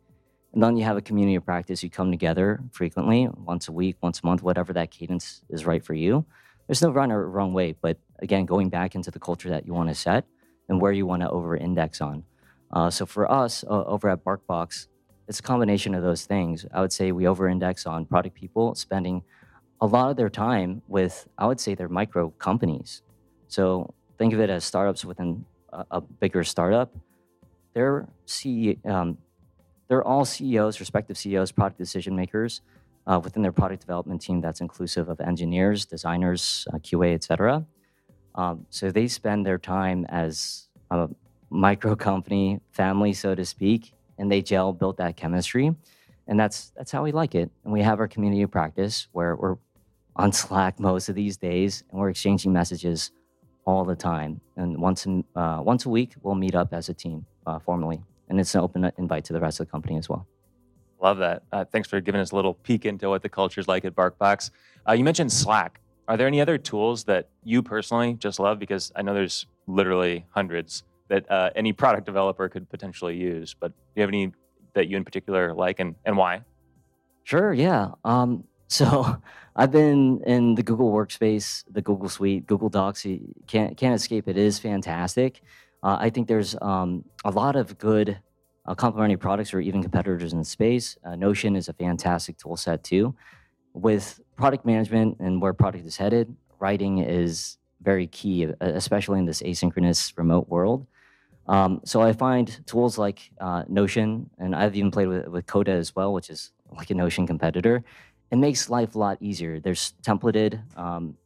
And 0.54 0.62
then 0.62 0.78
you 0.78 0.84
have 0.84 0.98
a 0.98 1.02
community 1.02 1.34
of 1.36 1.44
practice. 1.44 1.82
You 1.82 1.90
come 1.90 2.12
together 2.12 2.60
frequently, 2.72 3.28
once 3.36 3.68
a 3.68 3.72
week, 3.72 3.98
once 4.02 4.22
a 4.24 4.26
month, 4.26 4.44
whatever 4.44 4.72
that 4.74 4.92
cadence 4.92 5.42
is 5.50 5.66
right 5.66 5.84
for 5.84 5.96
you. 5.96 6.26
There's 6.68 6.84
no 6.84 6.92
right 6.92 7.10
or 7.10 7.28
wrong 7.28 7.54
way, 7.54 7.76
but 7.82 7.98
again, 8.24 8.46
going 8.46 8.70
back 8.70 8.96
into 8.96 9.12
the 9.12 9.20
culture 9.20 9.50
that 9.50 9.68
you 9.68 9.74
want 9.74 9.90
to 9.90 9.96
set 9.96 10.26
and 10.70 10.82
where 10.82 10.92
you 10.92 11.06
want 11.06 11.22
to 11.22 11.30
over 11.30 11.56
index 11.56 12.02
on. 12.02 12.24
Uh, 12.72 12.90
so 12.90 13.06
for 13.06 13.32
us 13.32 13.64
uh, 13.66 13.84
over 13.84 14.10
at 14.10 14.24
BarkBox, 14.24 14.88
it's 15.28 15.40
a 15.40 15.44
combination 15.44 15.94
of 15.94 16.04
those 16.04 16.26
things. 16.26 16.66
I 16.74 16.82
would 16.82 16.92
say 16.92 17.12
we 17.12 17.28
over 17.28 17.48
index 17.48 17.86
on 17.86 18.06
product 18.06 18.36
people 18.36 18.76
spending 18.76 19.24
a 19.80 19.86
lot 19.86 20.10
of 20.10 20.18
their 20.18 20.30
time 20.30 20.82
with, 20.88 21.28
I 21.38 21.46
would 21.46 21.60
say, 21.60 21.76
their 21.76 21.90
micro 21.90 22.30
companies. 22.32 23.04
So 23.48 23.94
think 24.18 24.34
of 24.34 24.40
it 24.40 24.50
as 24.50 24.64
startups 24.64 25.06
within 25.06 25.46
a, 25.72 25.86
a 25.92 26.02
bigger 26.02 26.44
startup. 26.44 26.96
They're 27.74 28.08
CEO, 28.26 28.86
um, 28.86 29.18
they're 29.88 30.04
all 30.04 30.26
CEOs, 30.26 30.80
respective 30.80 31.18
CEOs, 31.18 31.52
product 31.52 31.78
decision 31.78 32.16
makers 32.16 32.62
uh, 33.06 33.20
within 33.24 33.42
their 33.42 33.52
product 33.52 33.82
development 33.82 34.22
team 34.22 34.42
that's 34.42 34.62
inclusive 34.62 35.10
of 35.10 35.20
engineers, 35.20 35.86
designers, 35.86 36.68
uh, 36.74 36.78
QA, 36.78 37.14
et 37.14 37.24
cetera. 37.24 37.66
Um, 38.36 38.66
so 38.70 38.92
they 38.92 39.08
spend 39.08 39.46
their 39.46 39.58
time 39.58 40.06
as 40.10 40.68
a 40.92 41.10
micro 41.50 41.96
company 41.96 42.60
family, 42.72 43.14
so 43.14 43.36
to 43.36 43.46
speak, 43.46 43.94
and 44.18 44.32
they 44.32 44.42
gel, 44.42 44.74
build 44.74 44.98
that 44.98 45.16
chemistry. 45.16 45.76
And 46.28 46.40
that's 46.40 46.72
that's 46.76 46.92
how 46.92 47.04
we 47.04 47.12
like 47.12 47.36
it. 47.36 47.52
And 47.64 47.74
we 47.74 47.82
have 47.82 48.00
our 48.00 48.08
community 48.08 48.42
of 48.44 48.52
practice 48.52 49.08
where 49.12 49.36
we're 49.36 49.58
on 50.16 50.32
Slack 50.42 50.80
most 50.80 51.10
of 51.10 51.16
these 51.16 51.38
days, 51.38 51.84
and 51.92 52.00
we're 52.00 52.10
exchanging 52.10 52.54
messages 52.54 53.12
all 53.66 53.86
the 53.86 53.96
time. 53.96 54.42
And 54.58 54.78
once 54.78 55.06
in, 55.06 55.24
uh, 55.36 55.62
once 55.64 55.86
a 55.86 55.90
week, 55.90 56.14
we'll 56.22 56.36
meet 56.36 56.56
up 56.56 56.74
as 56.74 56.90
a 56.90 56.94
team 56.94 57.26
uh, 57.46 57.60
formally, 57.60 58.02
and 58.30 58.40
it's 58.40 58.56
an 58.56 58.62
open 58.62 58.92
invite 58.98 59.26
to 59.26 59.34
the 59.34 59.40
rest 59.40 59.60
of 59.60 59.68
the 59.68 59.72
company 59.72 59.98
as 59.98 60.10
well. 60.10 60.28
Love 61.02 61.18
that. 61.18 61.44
Uh, 61.52 61.66
thanks 61.66 61.90
for 61.90 62.00
giving 62.00 62.22
us 62.22 62.32
a 62.32 62.36
little 62.36 62.54
peek 62.54 62.86
into 62.86 63.10
what 63.10 63.22
the 63.22 63.30
culture 63.30 63.60
is 63.60 63.68
like 63.68 63.84
at 63.84 63.94
BarkBox. 63.94 64.52
Uh, 64.88 64.94
you 64.94 65.04
mentioned 65.04 65.32
Slack. 65.32 65.82
Are 66.08 66.18
there 66.18 66.28
any 66.28 66.42
other 66.42 66.58
tools 66.58 67.06
that 67.06 67.30
you 67.44 67.62
personally 67.62 68.14
just 68.16 68.40
love? 68.40 68.60
Because 68.60 68.92
I 68.96 69.02
know 69.02 69.14
there's 69.14 69.46
literally 69.68 70.26
hundreds 70.32 70.84
that 71.08 71.30
uh, 71.32 71.50
any 71.56 71.74
product 71.74 72.06
developer 72.06 72.50
could 72.50 72.70
potentially 72.70 73.16
use. 73.16 73.56
But 73.58 73.70
do 73.70 73.76
you 73.96 74.02
have 74.02 74.10
any 74.10 74.32
that 74.74 74.88
you 74.88 74.98
in 74.98 75.06
particular 75.06 75.54
like, 75.54 75.80
and 75.80 75.96
and 76.06 76.18
why? 76.18 76.42
Sure. 77.24 77.54
Yeah. 77.54 77.92
Um, 78.04 78.44
so 78.68 79.18
I've 79.56 79.72
been 79.72 80.22
in 80.26 80.56
the 80.56 80.64
Google 80.64 80.92
Workspace, 80.92 81.64
the 81.72 81.82
Google 81.82 82.10
Suite, 82.10 82.48
Google 82.48 82.70
Docs. 82.70 83.06
You 83.06 83.34
can't 83.48 83.78
can't 83.78 83.96
escape. 83.96 84.28
It 84.28 84.38
is 84.38 84.60
fantastic. 84.60 85.42
Uh, 85.84 85.98
I 86.00 86.10
think 86.10 86.28
there's 86.28 86.56
um, 86.62 87.04
a 87.26 87.32
lot 87.32 87.56
of 87.56 87.78
good 87.78 88.18
uh, 88.66 88.74
complementary 88.74 89.18
products 89.18 89.54
or 89.54 89.60
even 89.60 89.82
competitors 89.82 90.32
in 90.32 90.40
the 90.40 90.46
space. 90.46 90.98
Uh, 91.04 91.16
Notion 91.16 91.56
is 91.56 91.68
a 91.68 91.74
fantastic 91.74 92.38
tool 92.38 92.56
set 92.58 92.84
too. 92.84 93.14
With 93.74 94.20
product 94.36 94.66
management 94.66 95.18
and 95.20 95.42
where 95.42 95.54
product 95.54 95.86
is 95.86 95.98
headed, 95.98 96.36
writing 96.60 97.00
is 97.00 97.58
very 97.82 98.08
key, 98.08 98.48
especially 98.62 99.20
in 99.20 99.26
this 99.26 99.42
asynchronous 99.42 100.18
remote 100.18 100.48
world. 100.48 100.88
Um, 101.48 101.82
so 101.84 102.02
I 102.02 102.14
find 102.14 102.66
tools 102.66 102.98
like 102.98 103.32
uh, 103.40 103.64
Notion, 103.68 104.30
and 104.40 104.56
I've 104.56 104.76
even 104.76 104.92
played 104.92 105.08
with, 105.08 105.28
with 105.28 105.46
Coda 105.46 105.72
as 105.72 105.96
well, 105.96 106.14
which 106.14 106.30
is 106.30 106.52
like 106.76 106.90
a 106.90 106.94
Notion 106.94 107.28
competitor. 107.28 107.84
It 108.32 108.38
makes 108.38 108.70
life 108.70 108.96
a 108.96 109.00
lot 109.00 109.18
easier. 109.20 109.60
There's 109.60 109.94
templated, 110.02 110.62
um, 110.78 111.18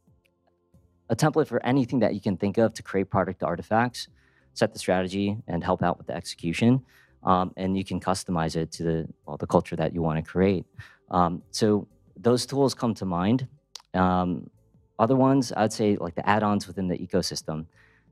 a 1.08 1.16
template 1.16 1.46
for 1.46 1.64
anything 1.64 2.00
that 2.00 2.14
you 2.14 2.20
can 2.20 2.36
think 2.36 2.58
of 2.58 2.74
to 2.74 2.82
create 2.82 3.08
product 3.08 3.42
artifacts, 3.42 4.08
set 4.54 4.72
the 4.72 4.78
strategy, 4.78 5.36
and 5.46 5.62
help 5.62 5.82
out 5.82 5.96
with 5.96 6.08
the 6.08 6.14
execution. 6.14 6.84
Um, 7.22 7.52
and 7.56 7.76
you 7.78 7.84
can 7.84 8.00
customize 8.00 8.56
it 8.56 8.70
to 8.72 8.82
the 8.82 9.08
well, 9.24 9.36
the 9.36 9.46
culture 9.46 9.76
that 9.76 9.94
you 9.94 10.02
want 10.02 10.22
to 10.22 10.30
create. 10.30 10.66
Um, 11.10 11.42
so 11.50 11.88
those 12.20 12.46
tools 12.46 12.74
come 12.74 12.94
to 12.94 13.04
mind. 13.04 13.46
Um, 13.94 14.50
other 14.98 15.16
ones, 15.16 15.52
I'd 15.56 15.72
say 15.72 15.96
like 15.96 16.14
the 16.14 16.28
add-ons 16.28 16.66
within 16.66 16.88
the 16.88 16.98
ecosystem. 16.98 17.66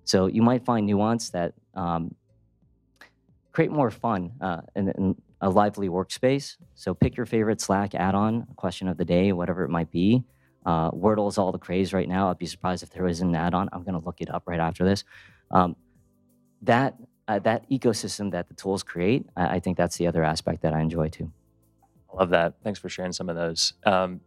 So 0.05 0.27
you 0.27 0.43
might 0.43 0.65
find 0.65 0.87
nuance 0.87 1.31
that 1.31 1.53
um, 1.75 2.15
create 3.53 3.71
more 3.71 3.91
fun 3.91 4.33
uh, 4.41 4.61
in, 4.75 4.89
in, 4.91 5.17
a 5.43 5.51
lively 5.51 5.91
workspace. 5.91 6.57
So 6.75 6.95
pick 6.95 7.15
your 7.15 7.27
favorite 7.27 7.61
Slack 7.61 7.95
add-on, 7.95 8.47
question 8.57 8.89
of 8.89 8.97
the 8.97 9.05
day, 9.05 9.33
whatever 9.33 9.65
it 9.65 9.69
might 9.69 9.91
be. 9.91 10.25
Uh, 10.65 10.91
Wordle 10.93 11.29
is 11.29 11.37
all 11.37 11.53
the 11.53 11.59
craze 11.59 11.93
right 11.93 12.09
now. 12.09 12.31
I'd 12.31 12.39
be 12.39 12.47
surprised 12.47 12.83
if 12.83 12.89
there 12.91 13.07
isn't 13.07 13.29
an 13.29 13.35
add-on. 13.35 13.69
I'm 13.71 13.83
going 13.83 14.01
to 14.01 14.05
look 14.05 14.23
it 14.23 14.33
up 14.33 14.45
right 14.47 14.59
after 14.59 14.83
this. 14.83 15.05
Um, 15.51 15.77
that 16.63 16.95
uh, 17.29 17.39
that 17.41 17.69
ecosystem 17.71 18.31
that 18.31 18.49
the 18.49 18.55
tools 18.55 18.83
create, 18.83 19.27
I, 19.37 19.57
I, 19.57 19.61
think 19.61 19.77
that's 19.77 19.97
the 19.97 20.07
other 20.07 20.25
aspect 20.25 20.63
that 20.63 20.73
I 20.73 20.81
enjoy 20.81 21.09
too. 21.09 21.31
Love 22.17 22.31
that. 22.31 22.55
Thanks 22.65 22.79
for 22.79 22.89
sharing 22.89 23.13
some 23.13 23.29
of 23.29 23.37
those. 23.37 23.75
Um, 23.85 24.21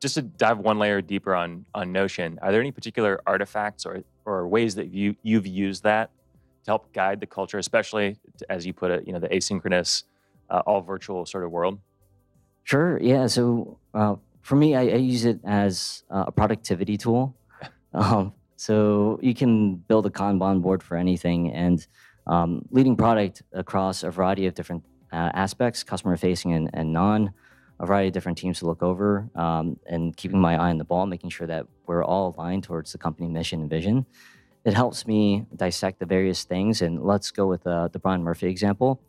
just 0.00 0.16
to 0.16 0.22
dive 0.22 0.58
one 0.58 0.78
layer 0.78 1.00
deeper 1.00 1.34
on 1.34 1.64
on 1.74 1.92
Notion, 1.92 2.38
are 2.42 2.50
there 2.50 2.60
any 2.60 2.72
particular 2.72 3.20
artifacts 3.26 3.86
or 3.86 4.02
or 4.24 4.48
ways 4.48 4.74
that 4.74 4.92
you 4.92 5.14
you've 5.22 5.46
used 5.46 5.84
that 5.84 6.10
to 6.64 6.70
help 6.70 6.92
guide 6.92 7.20
the 7.20 7.26
culture, 7.26 7.58
especially 7.58 8.16
as 8.48 8.66
you 8.66 8.72
put 8.72 8.90
it, 8.90 9.06
you 9.06 9.12
know, 9.12 9.20
the 9.20 9.28
asynchronous, 9.28 10.04
uh, 10.50 10.62
all 10.66 10.80
virtual 10.80 11.24
sort 11.24 11.44
of 11.44 11.52
world? 11.52 11.78
Sure. 12.64 13.00
Yeah. 13.00 13.26
So 13.28 13.78
uh, 13.94 14.16
for 14.40 14.56
me, 14.56 14.74
I, 14.74 14.82
I, 14.82 14.96
use 14.96 15.24
it 15.24 15.40
as 15.44 16.04
a 16.10 16.32
productivity 16.32 16.96
tool. 16.96 17.36
Um, 17.94 18.32
so 18.56 19.18
you 19.20 19.34
can 19.34 19.76
build 19.76 20.06
a 20.06 20.10
Kanban 20.10 20.62
board 20.62 20.82
for 20.82 20.96
anything, 20.96 21.52
and 21.52 21.86
um, 22.26 22.64
leading 22.70 22.96
product 22.96 23.42
across 23.52 24.02
a 24.02 24.10
variety 24.10 24.46
of 24.46 24.54
different 24.54 24.82
uh, 25.12 25.30
aspects, 25.34 25.82
customer 25.82 26.16
facing 26.16 26.52
and, 26.52 26.70
and 26.72 26.92
non 26.92 27.32
a 27.80 27.86
variety 27.86 28.08
of 28.08 28.14
different 28.14 28.38
teams 28.38 28.60
to 28.60 28.66
look 28.66 28.82
over 28.82 29.28
um, 29.34 29.76
and 29.86 30.16
keeping 30.16 30.40
my 30.40 30.54
eye 30.54 30.70
on 30.70 30.78
the 30.78 30.84
ball, 30.84 31.04
making 31.04 31.30
sure 31.30 31.48
that 31.48 31.66
we're 31.86 32.04
all 32.04 32.34
aligned 32.36 32.62
towards 32.62 32.92
the 32.92 32.98
company 32.98 33.28
mission 33.28 33.60
and 33.60 33.68
vision. 33.68 34.06
It 34.64 34.72
helps 34.72 35.04
me 35.06 35.44
dissect 35.56 35.98
the 35.98 36.06
various 36.06 36.44
things. 36.44 36.82
And 36.82 37.02
let's 37.02 37.32
go 37.32 37.46
with 37.46 37.66
uh, 37.66 37.88
the 37.88 37.98
Brian 37.98 38.22
Murphy 38.22 38.46
example. 38.46 39.00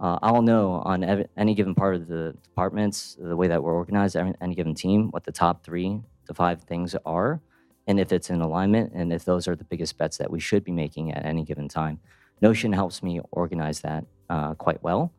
Uh, 0.00 0.18
I'll 0.20 0.42
know 0.42 0.82
on 0.84 1.04
ev- 1.04 1.28
any 1.36 1.54
given 1.54 1.74
part 1.74 1.94
of 1.94 2.08
the 2.08 2.34
departments, 2.42 3.16
the 3.20 3.36
way 3.36 3.46
that 3.46 3.62
we're 3.62 3.74
organized, 3.74 4.16
any 4.16 4.54
given 4.54 4.74
team, 4.74 5.10
what 5.10 5.24
the 5.24 5.32
top 5.32 5.64
three 5.64 6.00
to 6.26 6.34
five 6.34 6.62
things 6.62 6.96
are, 7.06 7.40
and 7.86 7.98
if 7.98 8.12
it's 8.12 8.30
in 8.30 8.40
alignment, 8.40 8.92
and 8.94 9.12
if 9.12 9.24
those 9.24 9.48
are 9.48 9.56
the 9.56 9.64
biggest 9.64 9.96
bets 9.96 10.18
that 10.18 10.30
we 10.30 10.40
should 10.40 10.62
be 10.62 10.72
making 10.72 11.12
at 11.12 11.24
any 11.24 11.42
given 11.44 11.68
time. 11.68 11.98
Notion 12.40 12.72
helps 12.72 13.02
me 13.02 13.20
organize 13.32 13.80
that 13.80 14.04
uh, 14.28 14.54
quite 14.54 14.82
well. 14.82 15.12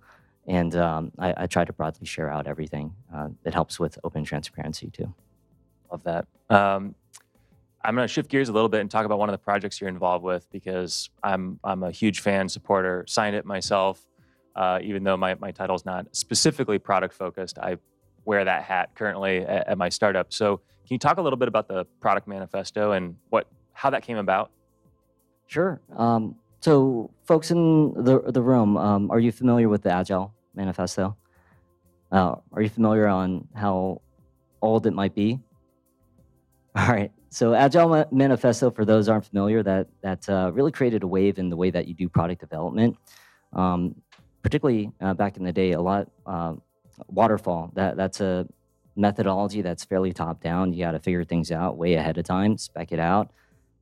And 0.49 0.75
um, 0.75 1.11
I, 1.19 1.33
I, 1.37 1.45
try 1.45 1.63
to 1.63 1.71
broadly 1.71 2.07
share 2.07 2.27
out 2.27 2.47
everything. 2.47 2.95
Uh, 3.15 3.27
it 3.45 3.53
helps 3.53 3.79
with 3.79 3.99
open 4.03 4.23
transparency 4.23 4.89
too. 4.89 5.13
Love 5.91 6.03
that. 6.05 6.25
Um, 6.49 6.95
I'm 7.83 7.95
going 7.95 8.07
to 8.07 8.11
shift 8.11 8.31
gears 8.31 8.49
a 8.49 8.51
little 8.51 8.67
bit 8.67 8.81
and 8.81 8.89
talk 8.89 9.05
about 9.05 9.19
one 9.19 9.29
of 9.29 9.33
the 9.33 9.37
projects 9.37 9.79
you're 9.79 9.89
involved 9.89 10.23
with 10.23 10.51
because 10.51 11.11
I'm 11.23 11.59
I'm 11.63 11.83
a 11.83 11.91
huge 11.91 12.21
fan, 12.21 12.49
supporter, 12.49 13.05
signed 13.07 13.35
it 13.35 13.45
myself. 13.45 14.03
Uh, 14.55 14.79
even 14.81 15.03
though 15.03 15.15
my, 15.15 15.35
my 15.35 15.51
title 15.51 15.75
is 15.75 15.85
not 15.85 16.07
specifically 16.15 16.79
product 16.79 17.13
focused, 17.13 17.59
I 17.59 17.77
wear 18.25 18.43
that 18.43 18.63
hat 18.63 18.89
currently 18.95 19.45
at, 19.45 19.67
at, 19.67 19.77
my 19.77 19.87
startup. 19.87 20.33
So, 20.33 20.57
can 20.57 20.95
you 20.95 20.97
talk 20.97 21.17
a 21.17 21.21
little 21.21 21.37
bit 21.37 21.47
about 21.47 21.67
the 21.67 21.85
product 21.99 22.27
manifesto 22.27 22.93
and 22.93 23.15
what 23.29 23.47
how 23.73 23.91
that 23.91 24.01
came 24.01 24.17
about? 24.17 24.49
Sure. 25.45 25.79
Um, 25.95 26.35
so, 26.59 27.11
folks 27.23 27.51
in 27.51 27.93
the 27.93 28.19
the 28.31 28.41
room, 28.41 28.77
um, 28.77 29.11
are 29.11 29.19
you 29.19 29.31
familiar 29.31 29.69
with 29.69 29.83
the 29.83 29.91
Agile 29.91 30.33
manifesto. 30.59 31.15
Uh, 32.11 32.35
are 32.53 32.61
you 32.61 32.69
familiar 32.69 33.07
on 33.07 33.47
how 33.55 34.01
old 34.61 34.85
it 34.85 34.93
might 34.93 35.15
be? 35.15 35.39
All 36.75 36.87
right. 36.87 37.11
So 37.29 37.53
Agile 37.53 38.05
Manifesto, 38.11 38.71
for 38.71 38.85
those 38.85 39.07
aren't 39.07 39.25
familiar, 39.25 39.63
that 39.63 39.87
that 40.01 40.27
uh, 40.29 40.51
really 40.53 40.71
created 40.71 41.03
a 41.03 41.07
wave 41.07 41.39
in 41.39 41.49
the 41.49 41.55
way 41.55 41.69
that 41.69 41.87
you 41.87 41.93
do 41.93 42.09
product 42.09 42.41
development. 42.41 42.97
Um, 43.53 43.95
particularly 44.41 44.91
uh, 45.01 45.13
back 45.13 45.37
in 45.37 45.43
the 45.43 45.51
day, 45.51 45.71
a 45.73 45.81
lot 45.81 46.09
uh, 46.25 46.53
waterfall. 47.07 47.71
That 47.75 47.97
that's 47.97 48.19
a 48.21 48.47
methodology 48.95 49.61
that's 49.61 49.83
fairly 49.85 50.11
top 50.11 50.41
down. 50.41 50.73
You 50.73 50.83
got 50.85 50.91
to 50.91 50.99
figure 50.99 51.23
things 51.23 51.51
out 51.51 51.77
way 51.77 51.93
ahead 51.95 52.17
of 52.17 52.25
time, 52.25 52.57
spec 52.57 52.91
it 52.91 52.99
out 52.99 53.31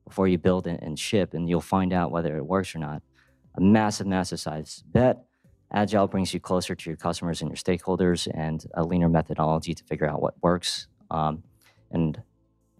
before 0.06 0.28
you 0.28 0.38
build 0.38 0.66
it 0.66 0.80
and 0.82 0.98
ship, 0.98 1.34
and 1.34 1.48
you'll 1.48 1.60
find 1.60 1.92
out 1.92 2.10
whether 2.10 2.36
it 2.36 2.46
works 2.46 2.74
or 2.74 2.78
not. 2.78 3.02
A 3.56 3.60
massive, 3.60 4.06
massive 4.06 4.40
size 4.40 4.82
bet. 4.86 5.27
Agile 5.72 6.06
brings 6.06 6.32
you 6.34 6.40
closer 6.40 6.74
to 6.74 6.90
your 6.90 6.96
customers 6.96 7.42
and 7.42 7.50
your 7.50 7.56
stakeholders 7.56 8.28
and 8.34 8.66
a 8.74 8.84
leaner 8.84 9.08
methodology 9.08 9.74
to 9.74 9.84
figure 9.84 10.06
out 10.08 10.22
what 10.22 10.34
works 10.42 10.88
um, 11.10 11.42
and 11.90 12.22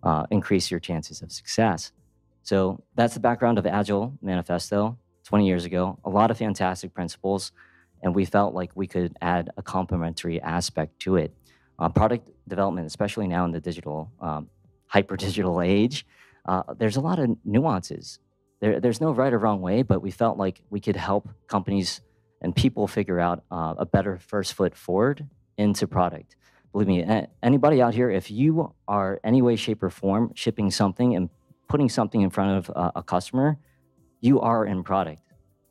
uh, 0.03 0.27
increase 0.31 0.71
your 0.71 0.81
chances 0.81 1.23
of 1.23 1.31
success. 1.33 1.93
So 2.43 2.83
that's 2.95 3.15
the 3.15 3.21
background 3.21 3.59
of 3.59 3.67
Agile 3.67 4.15
Manifesto 4.23 4.99
20 5.25 5.47
years 5.47 5.65
ago. 5.67 5.99
A 6.05 6.11
lot 6.11 6.31
of 6.31 6.39
fantastic 6.39 6.95
principles, 6.95 7.53
and 8.03 8.15
we 8.15 8.25
felt 8.25 8.55
like 8.55 8.71
we 8.75 8.87
could 8.87 9.17
add 9.21 9.51
a 9.59 9.63
complementary 9.63 10.41
aspect 10.41 10.99
to 11.01 11.17
it. 11.17 11.35
uh, 11.79 11.89
product 11.89 12.31
development, 12.49 12.87
especially 12.87 13.29
now 13.29 13.45
in 13.45 13.53
the 13.53 13.61
digital, 13.61 14.11
um, 14.21 14.49
hyper 14.87 15.17
digital 15.17 15.61
age, 15.77 16.07
uh, 16.47 16.63
there's 16.79 16.97
a 16.97 17.01
lot 17.01 17.19
of 17.19 17.37
nuances. 17.45 18.19
There, 18.61 18.81
there's 18.81 19.01
no 19.01 19.13
right 19.13 19.33
or 19.33 19.39
wrong 19.39 19.61
way, 19.61 19.83
but 19.83 20.03
we 20.03 20.11
felt 20.11 20.39
like 20.39 20.63
we 20.71 20.81
could 20.81 20.97
help 20.97 21.29
companies 21.47 22.01
and 22.41 22.55
people 22.55 22.87
figure 22.87 23.19
out 23.19 23.45
uh, 23.51 23.75
a 23.79 23.87
better 23.87 24.19
first 24.19 24.55
foot 24.55 24.77
forward 24.77 25.27
into 25.57 25.87
product. 25.87 26.37
Believe 26.73 26.89
me, 26.89 27.27
anybody 27.43 27.83
out 27.83 27.95
here, 27.95 28.11
if 28.11 28.31
you 28.31 28.75
are 28.87 29.21
any 29.25 29.43
way, 29.43 29.57
shape, 29.57 29.83
or 29.83 29.91
form 29.91 30.33
shipping 30.35 30.71
something 30.71 31.17
and 31.17 31.31
putting 31.69 31.89
something 31.89 32.21
in 32.21 32.31
front 32.31 32.59
of 32.59 32.77
uh, 32.77 32.93
a 32.95 33.03
customer, 33.03 33.59
you 34.21 34.41
are 34.41 34.67
in 34.67 34.83
product. 34.83 35.23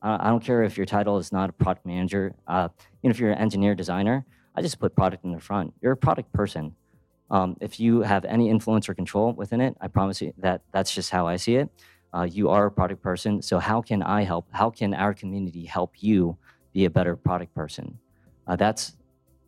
I 0.01 0.29
don't 0.29 0.43
care 0.43 0.63
if 0.63 0.77
your 0.77 0.86
title 0.86 1.17
is 1.17 1.31
not 1.31 1.50
a 1.50 1.53
product 1.53 1.86
manager. 1.86 2.33
Uh, 2.47 2.69
if 3.03 3.19
you're 3.19 3.31
an 3.31 3.38
engineer, 3.39 3.75
designer, 3.75 4.25
I 4.55 4.62
just 4.62 4.79
put 4.79 4.95
product 4.95 5.25
in 5.25 5.31
the 5.31 5.39
front. 5.39 5.74
You're 5.81 5.93
a 5.93 5.97
product 5.97 6.31
person. 6.31 6.75
Um, 7.29 7.57
if 7.59 7.79
you 7.79 8.01
have 8.01 8.24
any 8.24 8.50
influence 8.50 8.88
or 8.88 8.93
control 8.93 9.33
within 9.33 9.59
it, 9.59 9.75
I 9.81 9.88
promise 9.88 10.21
you 10.21 10.33
that 10.38 10.62
that's 10.71 10.93
just 10.93 11.09
how 11.09 11.27
I 11.27 11.36
see 11.36 11.55
it. 11.55 11.69
Uh, 12.13 12.24
you 12.24 12.50
are 12.50 12.67
a 12.67 12.71
product 12.71 13.01
person. 13.01 13.41
So 13.41 13.59
how 13.59 13.81
can 13.81 14.01
I 14.01 14.24
help? 14.24 14.47
How 14.51 14.69
can 14.69 14.93
our 14.93 15.13
community 15.13 15.65
help 15.65 15.95
you 16.00 16.38
be 16.77 16.86
a 16.86 16.89
better 16.89 17.15
product 17.15 17.53
person? 17.55 17.98
Uh, 18.46 18.55
that's 18.55 18.96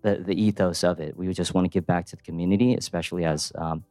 the, 0.01 0.15
the 0.15 0.33
ethos 0.33 0.83
of 0.83 0.99
it. 0.99 1.15
We 1.15 1.31
just 1.33 1.53
want 1.53 1.65
to 1.65 1.69
give 1.69 1.85
back 1.85 2.07
to 2.07 2.15
the 2.15 2.23
community, 2.23 2.73
especially 2.73 3.23
as 3.23 3.51
um, 3.55 3.83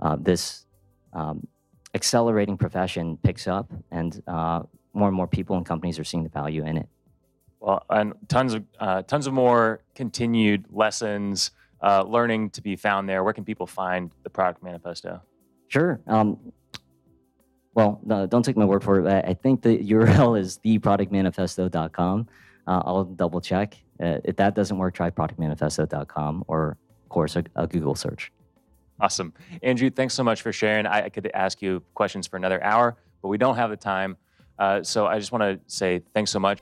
uh, 0.00 0.16
this 0.18 0.66
um, 1.12 1.46
accelerating 1.94 2.56
profession 2.56 3.16
picks 3.22 3.46
up 3.46 3.70
and 3.92 4.20
uh, 4.26 4.62
more 4.92 5.08
and 5.08 5.16
more 5.16 5.28
people 5.28 5.56
and 5.56 5.64
companies 5.64 5.98
are 6.00 6.04
seeing 6.04 6.24
the 6.24 6.30
value 6.30 6.66
in 6.66 6.76
it. 6.78 6.88
Well, 7.60 7.84
and 7.90 8.14
tons 8.28 8.54
of 8.54 8.64
uh, 8.80 9.02
tons 9.02 9.26
of 9.26 9.34
more 9.34 9.82
continued 9.94 10.64
lessons, 10.70 11.50
uh, 11.82 12.02
learning 12.02 12.50
to 12.50 12.62
be 12.62 12.74
found 12.74 13.08
there. 13.08 13.22
Where 13.22 13.34
can 13.34 13.44
people 13.44 13.66
find 13.66 14.10
the 14.24 14.30
product 14.30 14.62
manifesto? 14.62 15.20
Sure. 15.68 16.00
Um, 16.06 16.38
well, 17.74 18.00
no, 18.04 18.26
don't 18.26 18.42
take 18.42 18.56
my 18.56 18.64
word 18.64 18.82
for 18.82 19.06
it. 19.06 19.24
I 19.26 19.34
think 19.34 19.62
the 19.62 19.78
URL 19.78 20.40
is 20.40 20.58
theproductmanifesto.com. 20.64 22.28
Uh, 22.70 22.82
I'll 22.84 23.04
double 23.04 23.40
check. 23.40 23.76
Uh, 24.00 24.18
if 24.22 24.36
that 24.36 24.54
doesn't 24.54 24.78
work, 24.78 24.94
try 24.94 25.10
productmanifesto.com 25.10 26.44
or, 26.46 26.78
of 27.02 27.08
course, 27.08 27.34
a, 27.34 27.42
a 27.56 27.66
Google 27.66 27.96
search. 27.96 28.30
Awesome. 29.00 29.32
Andrew, 29.64 29.90
thanks 29.90 30.14
so 30.14 30.22
much 30.22 30.40
for 30.42 30.52
sharing. 30.52 30.86
I, 30.86 31.06
I 31.06 31.08
could 31.08 31.28
ask 31.34 31.60
you 31.60 31.82
questions 31.94 32.28
for 32.28 32.36
another 32.36 32.62
hour, 32.62 32.96
but 33.22 33.28
we 33.28 33.38
don't 33.38 33.56
have 33.56 33.70
the 33.70 33.76
time. 33.76 34.16
Uh, 34.56 34.84
so 34.84 35.06
I 35.06 35.18
just 35.18 35.32
want 35.32 35.42
to 35.42 35.58
say 35.66 36.02
thanks 36.14 36.30
so 36.30 36.38
much. 36.38 36.60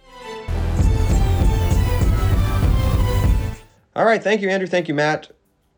All 3.94 4.06
right. 4.06 4.22
Thank 4.22 4.40
you, 4.40 4.48
Andrew. 4.48 4.66
Thank 4.66 4.88
you, 4.88 4.94
Matt. 4.94 5.30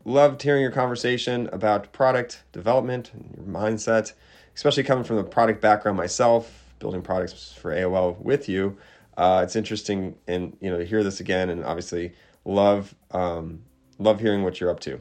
Loved 0.05 0.41
hearing 0.41 0.61
your 0.61 0.71
conversation 0.71 1.49
about 1.51 1.91
product 1.91 2.43
development 2.53 3.11
and 3.13 3.33
your 3.35 3.45
mindset, 3.45 4.13
especially 4.55 4.83
coming 4.83 5.03
from 5.03 5.17
the 5.17 5.25
product 5.25 5.59
background 5.59 5.97
myself, 5.97 6.73
building 6.79 7.01
products 7.01 7.51
for 7.51 7.71
AOL 7.71 8.17
with 8.21 8.47
you. 8.47 8.77
Uh, 9.21 9.43
it's 9.43 9.55
interesting 9.55 10.15
and 10.27 10.57
you 10.61 10.71
know 10.71 10.79
to 10.79 10.83
hear 10.83 11.03
this 11.03 11.19
again, 11.19 11.51
and 11.51 11.63
obviously 11.63 12.11
love 12.43 12.95
um, 13.11 13.61
love 13.99 14.19
hearing 14.19 14.43
what 14.43 14.59
you're 14.59 14.71
up 14.71 14.79
to. 14.79 14.99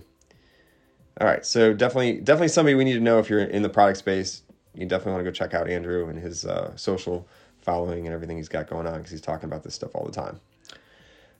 All 1.19 1.27
right, 1.27 1.45
so 1.47 1.73
definitely 1.73 2.21
definitely 2.21 2.49
somebody 2.49 2.75
we 2.75 2.85
need 2.85 2.93
to 2.95 3.01
know 3.01 3.19
if 3.19 3.31
you're 3.31 3.41
in 3.41 3.63
the 3.63 3.71
product 3.71 3.97
space. 3.97 4.43
You 4.75 4.85
definitely 4.85 5.13
want 5.13 5.25
to 5.25 5.31
go 5.31 5.35
check 5.35 5.55
out 5.55 5.71
Andrew 5.71 6.11
and 6.11 6.19
his 6.19 6.45
uh, 6.45 6.77
social 6.77 7.27
following 7.63 8.05
and 8.05 8.15
everything 8.15 8.37
he's 8.37 8.51
got 8.51 8.69
going 8.69 8.87
on 8.87 8.99
because 8.99 9.11
he's 9.11 9.23
talking 9.23 9.49
about 9.49 9.63
this 9.63 9.75
stuff 9.75 9.95
all 9.95 10.05
the 10.05 10.13
time. 10.13 10.39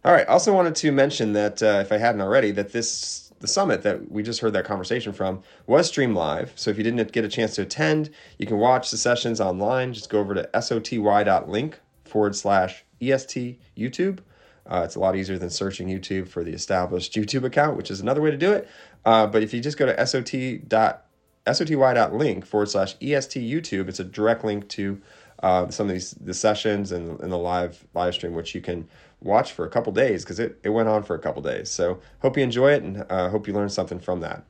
All 0.03 0.13
right. 0.13 0.27
Also 0.27 0.55
wanted 0.55 0.75
to 0.77 0.91
mention 0.91 1.35
that 1.35 1.63
uh, 1.63 1.83
if 1.85 1.93
I 1.93 1.99
hadn't 1.99 2.23
already, 2.23 2.51
that 2.53 2.73
this 2.73 3.31
the 3.41 3.47
summit 3.47 3.83
that 3.83 4.11
we 4.11 4.23
just 4.23 4.41
heard 4.41 4.55
that 4.55 4.65
conversation 4.65 5.13
from 5.13 5.43
was 5.67 5.89
streamed 5.89 6.15
live. 6.15 6.53
So 6.57 6.71
if 6.71 6.79
you 6.79 6.85
didn't 6.85 7.13
get 7.13 7.27
a 7.27 7.29
chance 7.29 7.57
to 7.57 7.63
attend, 7.63 8.09
you 8.39 8.47
can 8.47 8.57
watch 8.57 8.91
the 8.91 8.97
sessions 8.97 9.39
online. 9.39 9.93
Just 9.93 10.09
go 10.09 10.19
over 10.19 10.33
to 10.33 10.49
soty.link 10.55 11.79
forward 12.11 12.37
slash 12.37 12.85
est 13.01 13.59
YouTube. 13.77 14.19
Uh, 14.67 14.83
it's 14.85 14.95
a 14.95 15.01
lot 15.01 15.17
easier 15.17 15.39
than 15.39 15.51
searching 15.51 15.89
YouTube 15.89 16.29
for 16.29 16.45
the 16.45 16.53
established 16.53 17.15
YouTube 17.15 17.45
account, 17.45 17.77
which 17.77 17.91
is 17.91 18.01
another 18.01 18.21
way 18.21 18.31
to 18.31 18.37
do 18.37 18.53
it. 18.53 18.69
Uh, 19.05 19.27
but 19.27 19.43
if 19.43 19.55
you 19.55 19.61
just 19.61 19.79
go 19.79 19.87
to 19.87 20.07
sot 20.07 20.31
dot 20.69 21.07
soty.link 21.47 22.47
forward 22.47 22.69
slash 22.69 22.95
est 23.01 23.41
YouTube, 23.41 23.89
it's 23.89 24.01
a 24.01 24.05
direct 24.05 24.45
link 24.45 24.69
to 24.69 25.01
uh, 25.43 25.69
some 25.71 25.87
of 25.87 25.93
these 25.93 26.13
the 26.13 26.35
sessions 26.35 26.93
and, 26.93 27.19
and 27.21 27.33
the 27.33 27.39
live 27.39 27.87
live 27.95 28.15
stream, 28.15 28.35
which 28.35 28.55
you 28.55 28.61
can 28.61 28.87
watch 29.21 29.53
for 29.53 29.65
a 29.65 29.71
couple 29.71 29.93
days 29.93 30.25
because 30.25 30.39
it, 30.39 30.59
it 30.63 30.71
went 30.71 30.89
on 30.89 31.03
for 31.03 31.15
a 31.15 31.19
couple 31.19 31.43
days. 31.43 31.71
So 31.71 32.01
hope 32.21 32.37
you 32.37 32.43
enjoy 32.43 32.73
it 32.73 32.83
and 32.83 33.05
uh, 33.11 33.29
hope 33.31 33.47
you 33.47 33.55
learn 33.55 33.71
something 33.71 33.99
from 33.99 34.21
that. 34.21 34.45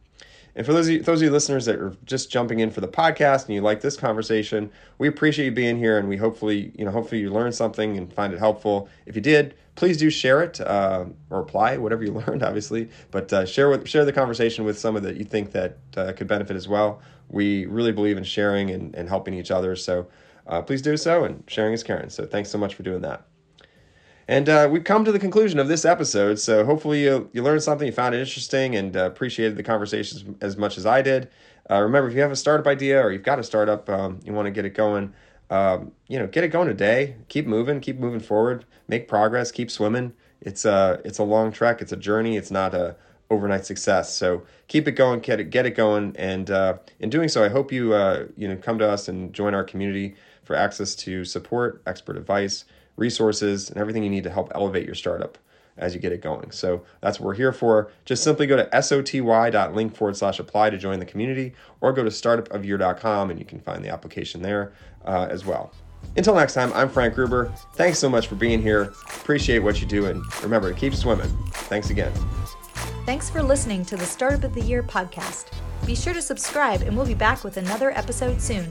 And 0.56 0.66
for 0.66 0.72
those 0.72 0.88
of 0.88 0.94
you, 0.94 1.02
those 1.02 1.20
of 1.20 1.24
you 1.24 1.30
listeners 1.30 1.66
that 1.66 1.76
are 1.76 1.94
just 2.04 2.30
jumping 2.30 2.60
in 2.60 2.70
for 2.70 2.80
the 2.80 2.88
podcast 2.88 3.46
and 3.46 3.54
you 3.54 3.60
like 3.60 3.80
this 3.80 3.96
conversation, 3.96 4.70
we 4.98 5.08
appreciate 5.08 5.46
you 5.46 5.52
being 5.52 5.78
here, 5.78 5.98
and 5.98 6.08
we 6.08 6.16
hopefully 6.16 6.72
you 6.76 6.84
know 6.84 6.90
hopefully 6.90 7.20
you 7.20 7.30
learned 7.30 7.54
something 7.54 7.96
and 7.96 8.12
find 8.12 8.32
it 8.32 8.38
helpful. 8.38 8.88
If 9.06 9.14
you 9.14 9.22
did, 9.22 9.54
please 9.76 9.96
do 9.96 10.10
share 10.10 10.42
it 10.42 10.60
uh, 10.60 11.06
or 11.30 11.40
apply 11.40 11.76
whatever 11.76 12.04
you 12.04 12.12
learned, 12.26 12.42
obviously. 12.42 12.88
But 13.10 13.32
uh, 13.32 13.46
share 13.46 13.68
with 13.68 13.88
share 13.88 14.04
the 14.04 14.12
conversation 14.12 14.64
with 14.64 14.78
someone 14.78 15.02
that 15.04 15.16
you 15.16 15.24
think 15.24 15.52
that 15.52 15.78
uh, 15.96 16.12
could 16.12 16.26
benefit 16.26 16.56
as 16.56 16.68
well. 16.68 17.00
We 17.28 17.66
really 17.66 17.92
believe 17.92 18.16
in 18.16 18.24
sharing 18.24 18.70
and, 18.70 18.94
and 18.94 19.08
helping 19.08 19.34
each 19.34 19.50
other, 19.50 19.76
so 19.76 20.08
uh, 20.46 20.62
please 20.62 20.82
do 20.82 20.96
so. 20.96 21.24
And 21.24 21.44
sharing 21.46 21.72
is 21.72 21.82
caring. 21.82 22.10
So 22.10 22.26
thanks 22.26 22.50
so 22.50 22.58
much 22.58 22.74
for 22.74 22.82
doing 22.82 23.02
that. 23.02 23.24
And 24.30 24.48
uh, 24.48 24.68
we've 24.70 24.84
come 24.84 25.04
to 25.04 25.10
the 25.10 25.18
conclusion 25.18 25.58
of 25.58 25.66
this 25.66 25.84
episode. 25.84 26.38
So 26.38 26.64
hopefully 26.64 27.02
you, 27.02 27.28
you 27.32 27.42
learned 27.42 27.64
something, 27.64 27.84
you 27.84 27.92
found 27.92 28.14
it 28.14 28.20
interesting, 28.20 28.76
and 28.76 28.96
uh, 28.96 29.06
appreciated 29.06 29.56
the 29.56 29.64
conversations 29.64 30.24
as 30.40 30.56
much 30.56 30.78
as 30.78 30.86
I 30.86 31.02
did. 31.02 31.28
Uh, 31.68 31.80
remember, 31.80 32.08
if 32.08 32.14
you 32.14 32.20
have 32.20 32.30
a 32.30 32.36
startup 32.36 32.68
idea 32.68 33.04
or 33.04 33.10
you've 33.10 33.24
got 33.24 33.40
a 33.40 33.42
startup, 33.42 33.90
um, 33.90 34.20
you 34.24 34.32
want 34.32 34.46
to 34.46 34.52
get 34.52 34.64
it 34.64 34.70
going, 34.70 35.12
um, 35.50 35.90
you 36.06 36.16
know, 36.16 36.28
get 36.28 36.44
it 36.44 36.48
going 36.48 36.68
today. 36.68 37.16
Keep 37.26 37.48
moving, 37.48 37.80
keep 37.80 37.98
moving 37.98 38.20
forward, 38.20 38.64
make 38.86 39.08
progress, 39.08 39.50
keep 39.50 39.68
swimming. 39.68 40.12
It's 40.40 40.64
a 40.64 41.00
it's 41.04 41.18
a 41.18 41.24
long 41.24 41.50
trek. 41.50 41.82
It's 41.82 41.90
a 41.90 41.96
journey. 41.96 42.36
It's 42.36 42.52
not 42.52 42.72
a 42.72 42.94
overnight 43.30 43.66
success. 43.66 44.14
So 44.14 44.44
keep 44.68 44.86
it 44.86 44.92
going, 44.92 45.18
get 45.20 45.40
it 45.40 45.50
get 45.50 45.66
it 45.66 45.72
going, 45.72 46.14
and 46.16 46.48
uh, 46.52 46.74
in 47.00 47.10
doing 47.10 47.28
so, 47.28 47.42
I 47.42 47.48
hope 47.48 47.72
you 47.72 47.94
uh, 47.94 48.26
you 48.36 48.46
know 48.46 48.54
come 48.54 48.78
to 48.78 48.88
us 48.88 49.08
and 49.08 49.32
join 49.32 49.54
our 49.54 49.64
community 49.64 50.14
for 50.44 50.54
access 50.54 50.94
to 50.96 51.24
support, 51.24 51.82
expert 51.84 52.16
advice 52.16 52.64
resources, 53.00 53.70
and 53.70 53.78
everything 53.78 54.04
you 54.04 54.10
need 54.10 54.24
to 54.24 54.30
help 54.30 54.52
elevate 54.54 54.86
your 54.86 54.94
startup 54.94 55.38
as 55.76 55.94
you 55.94 56.00
get 56.00 56.12
it 56.12 56.20
going. 56.20 56.50
So 56.50 56.84
that's 57.00 57.18
what 57.18 57.26
we're 57.26 57.34
here 57.34 57.52
for. 57.52 57.90
Just 58.04 58.22
simply 58.22 58.46
go 58.46 58.56
to 58.56 58.64
soty.link 58.66 59.96
forward 59.96 60.16
slash 60.16 60.38
apply 60.38 60.70
to 60.70 60.78
join 60.78 60.98
the 60.98 61.06
community 61.06 61.54
or 61.80 61.92
go 61.92 62.04
to 62.04 62.10
startupofyear.com 62.10 63.30
and 63.30 63.38
you 63.38 63.44
can 63.44 63.60
find 63.60 63.84
the 63.84 63.88
application 63.88 64.42
there 64.42 64.72
uh, 65.04 65.26
as 65.30 65.44
well. 65.44 65.72
Until 66.16 66.34
next 66.34 66.54
time, 66.54 66.72
I'm 66.72 66.88
Frank 66.88 67.14
Gruber. 67.14 67.52
Thanks 67.74 67.98
so 67.98 68.08
much 68.08 68.26
for 68.26 68.34
being 68.34 68.60
here. 68.60 68.92
Appreciate 69.06 69.60
what 69.60 69.80
you 69.80 69.86
do 69.86 70.06
and 70.06 70.22
remember 70.42 70.72
to 70.72 70.78
keep 70.78 70.94
swimming. 70.94 71.30
Thanks 71.52 71.90
again. 71.90 72.12
Thanks 73.06 73.30
for 73.30 73.42
listening 73.42 73.84
to 73.86 73.96
the 73.96 74.06
Startup 74.06 74.44
of 74.44 74.54
the 74.54 74.62
Year 74.62 74.82
podcast. 74.82 75.52
Be 75.86 75.94
sure 75.94 76.12
to 76.12 76.22
subscribe 76.22 76.82
and 76.82 76.96
we'll 76.96 77.06
be 77.06 77.14
back 77.14 77.44
with 77.44 77.56
another 77.56 77.90
episode 77.90 78.40
soon. 78.40 78.70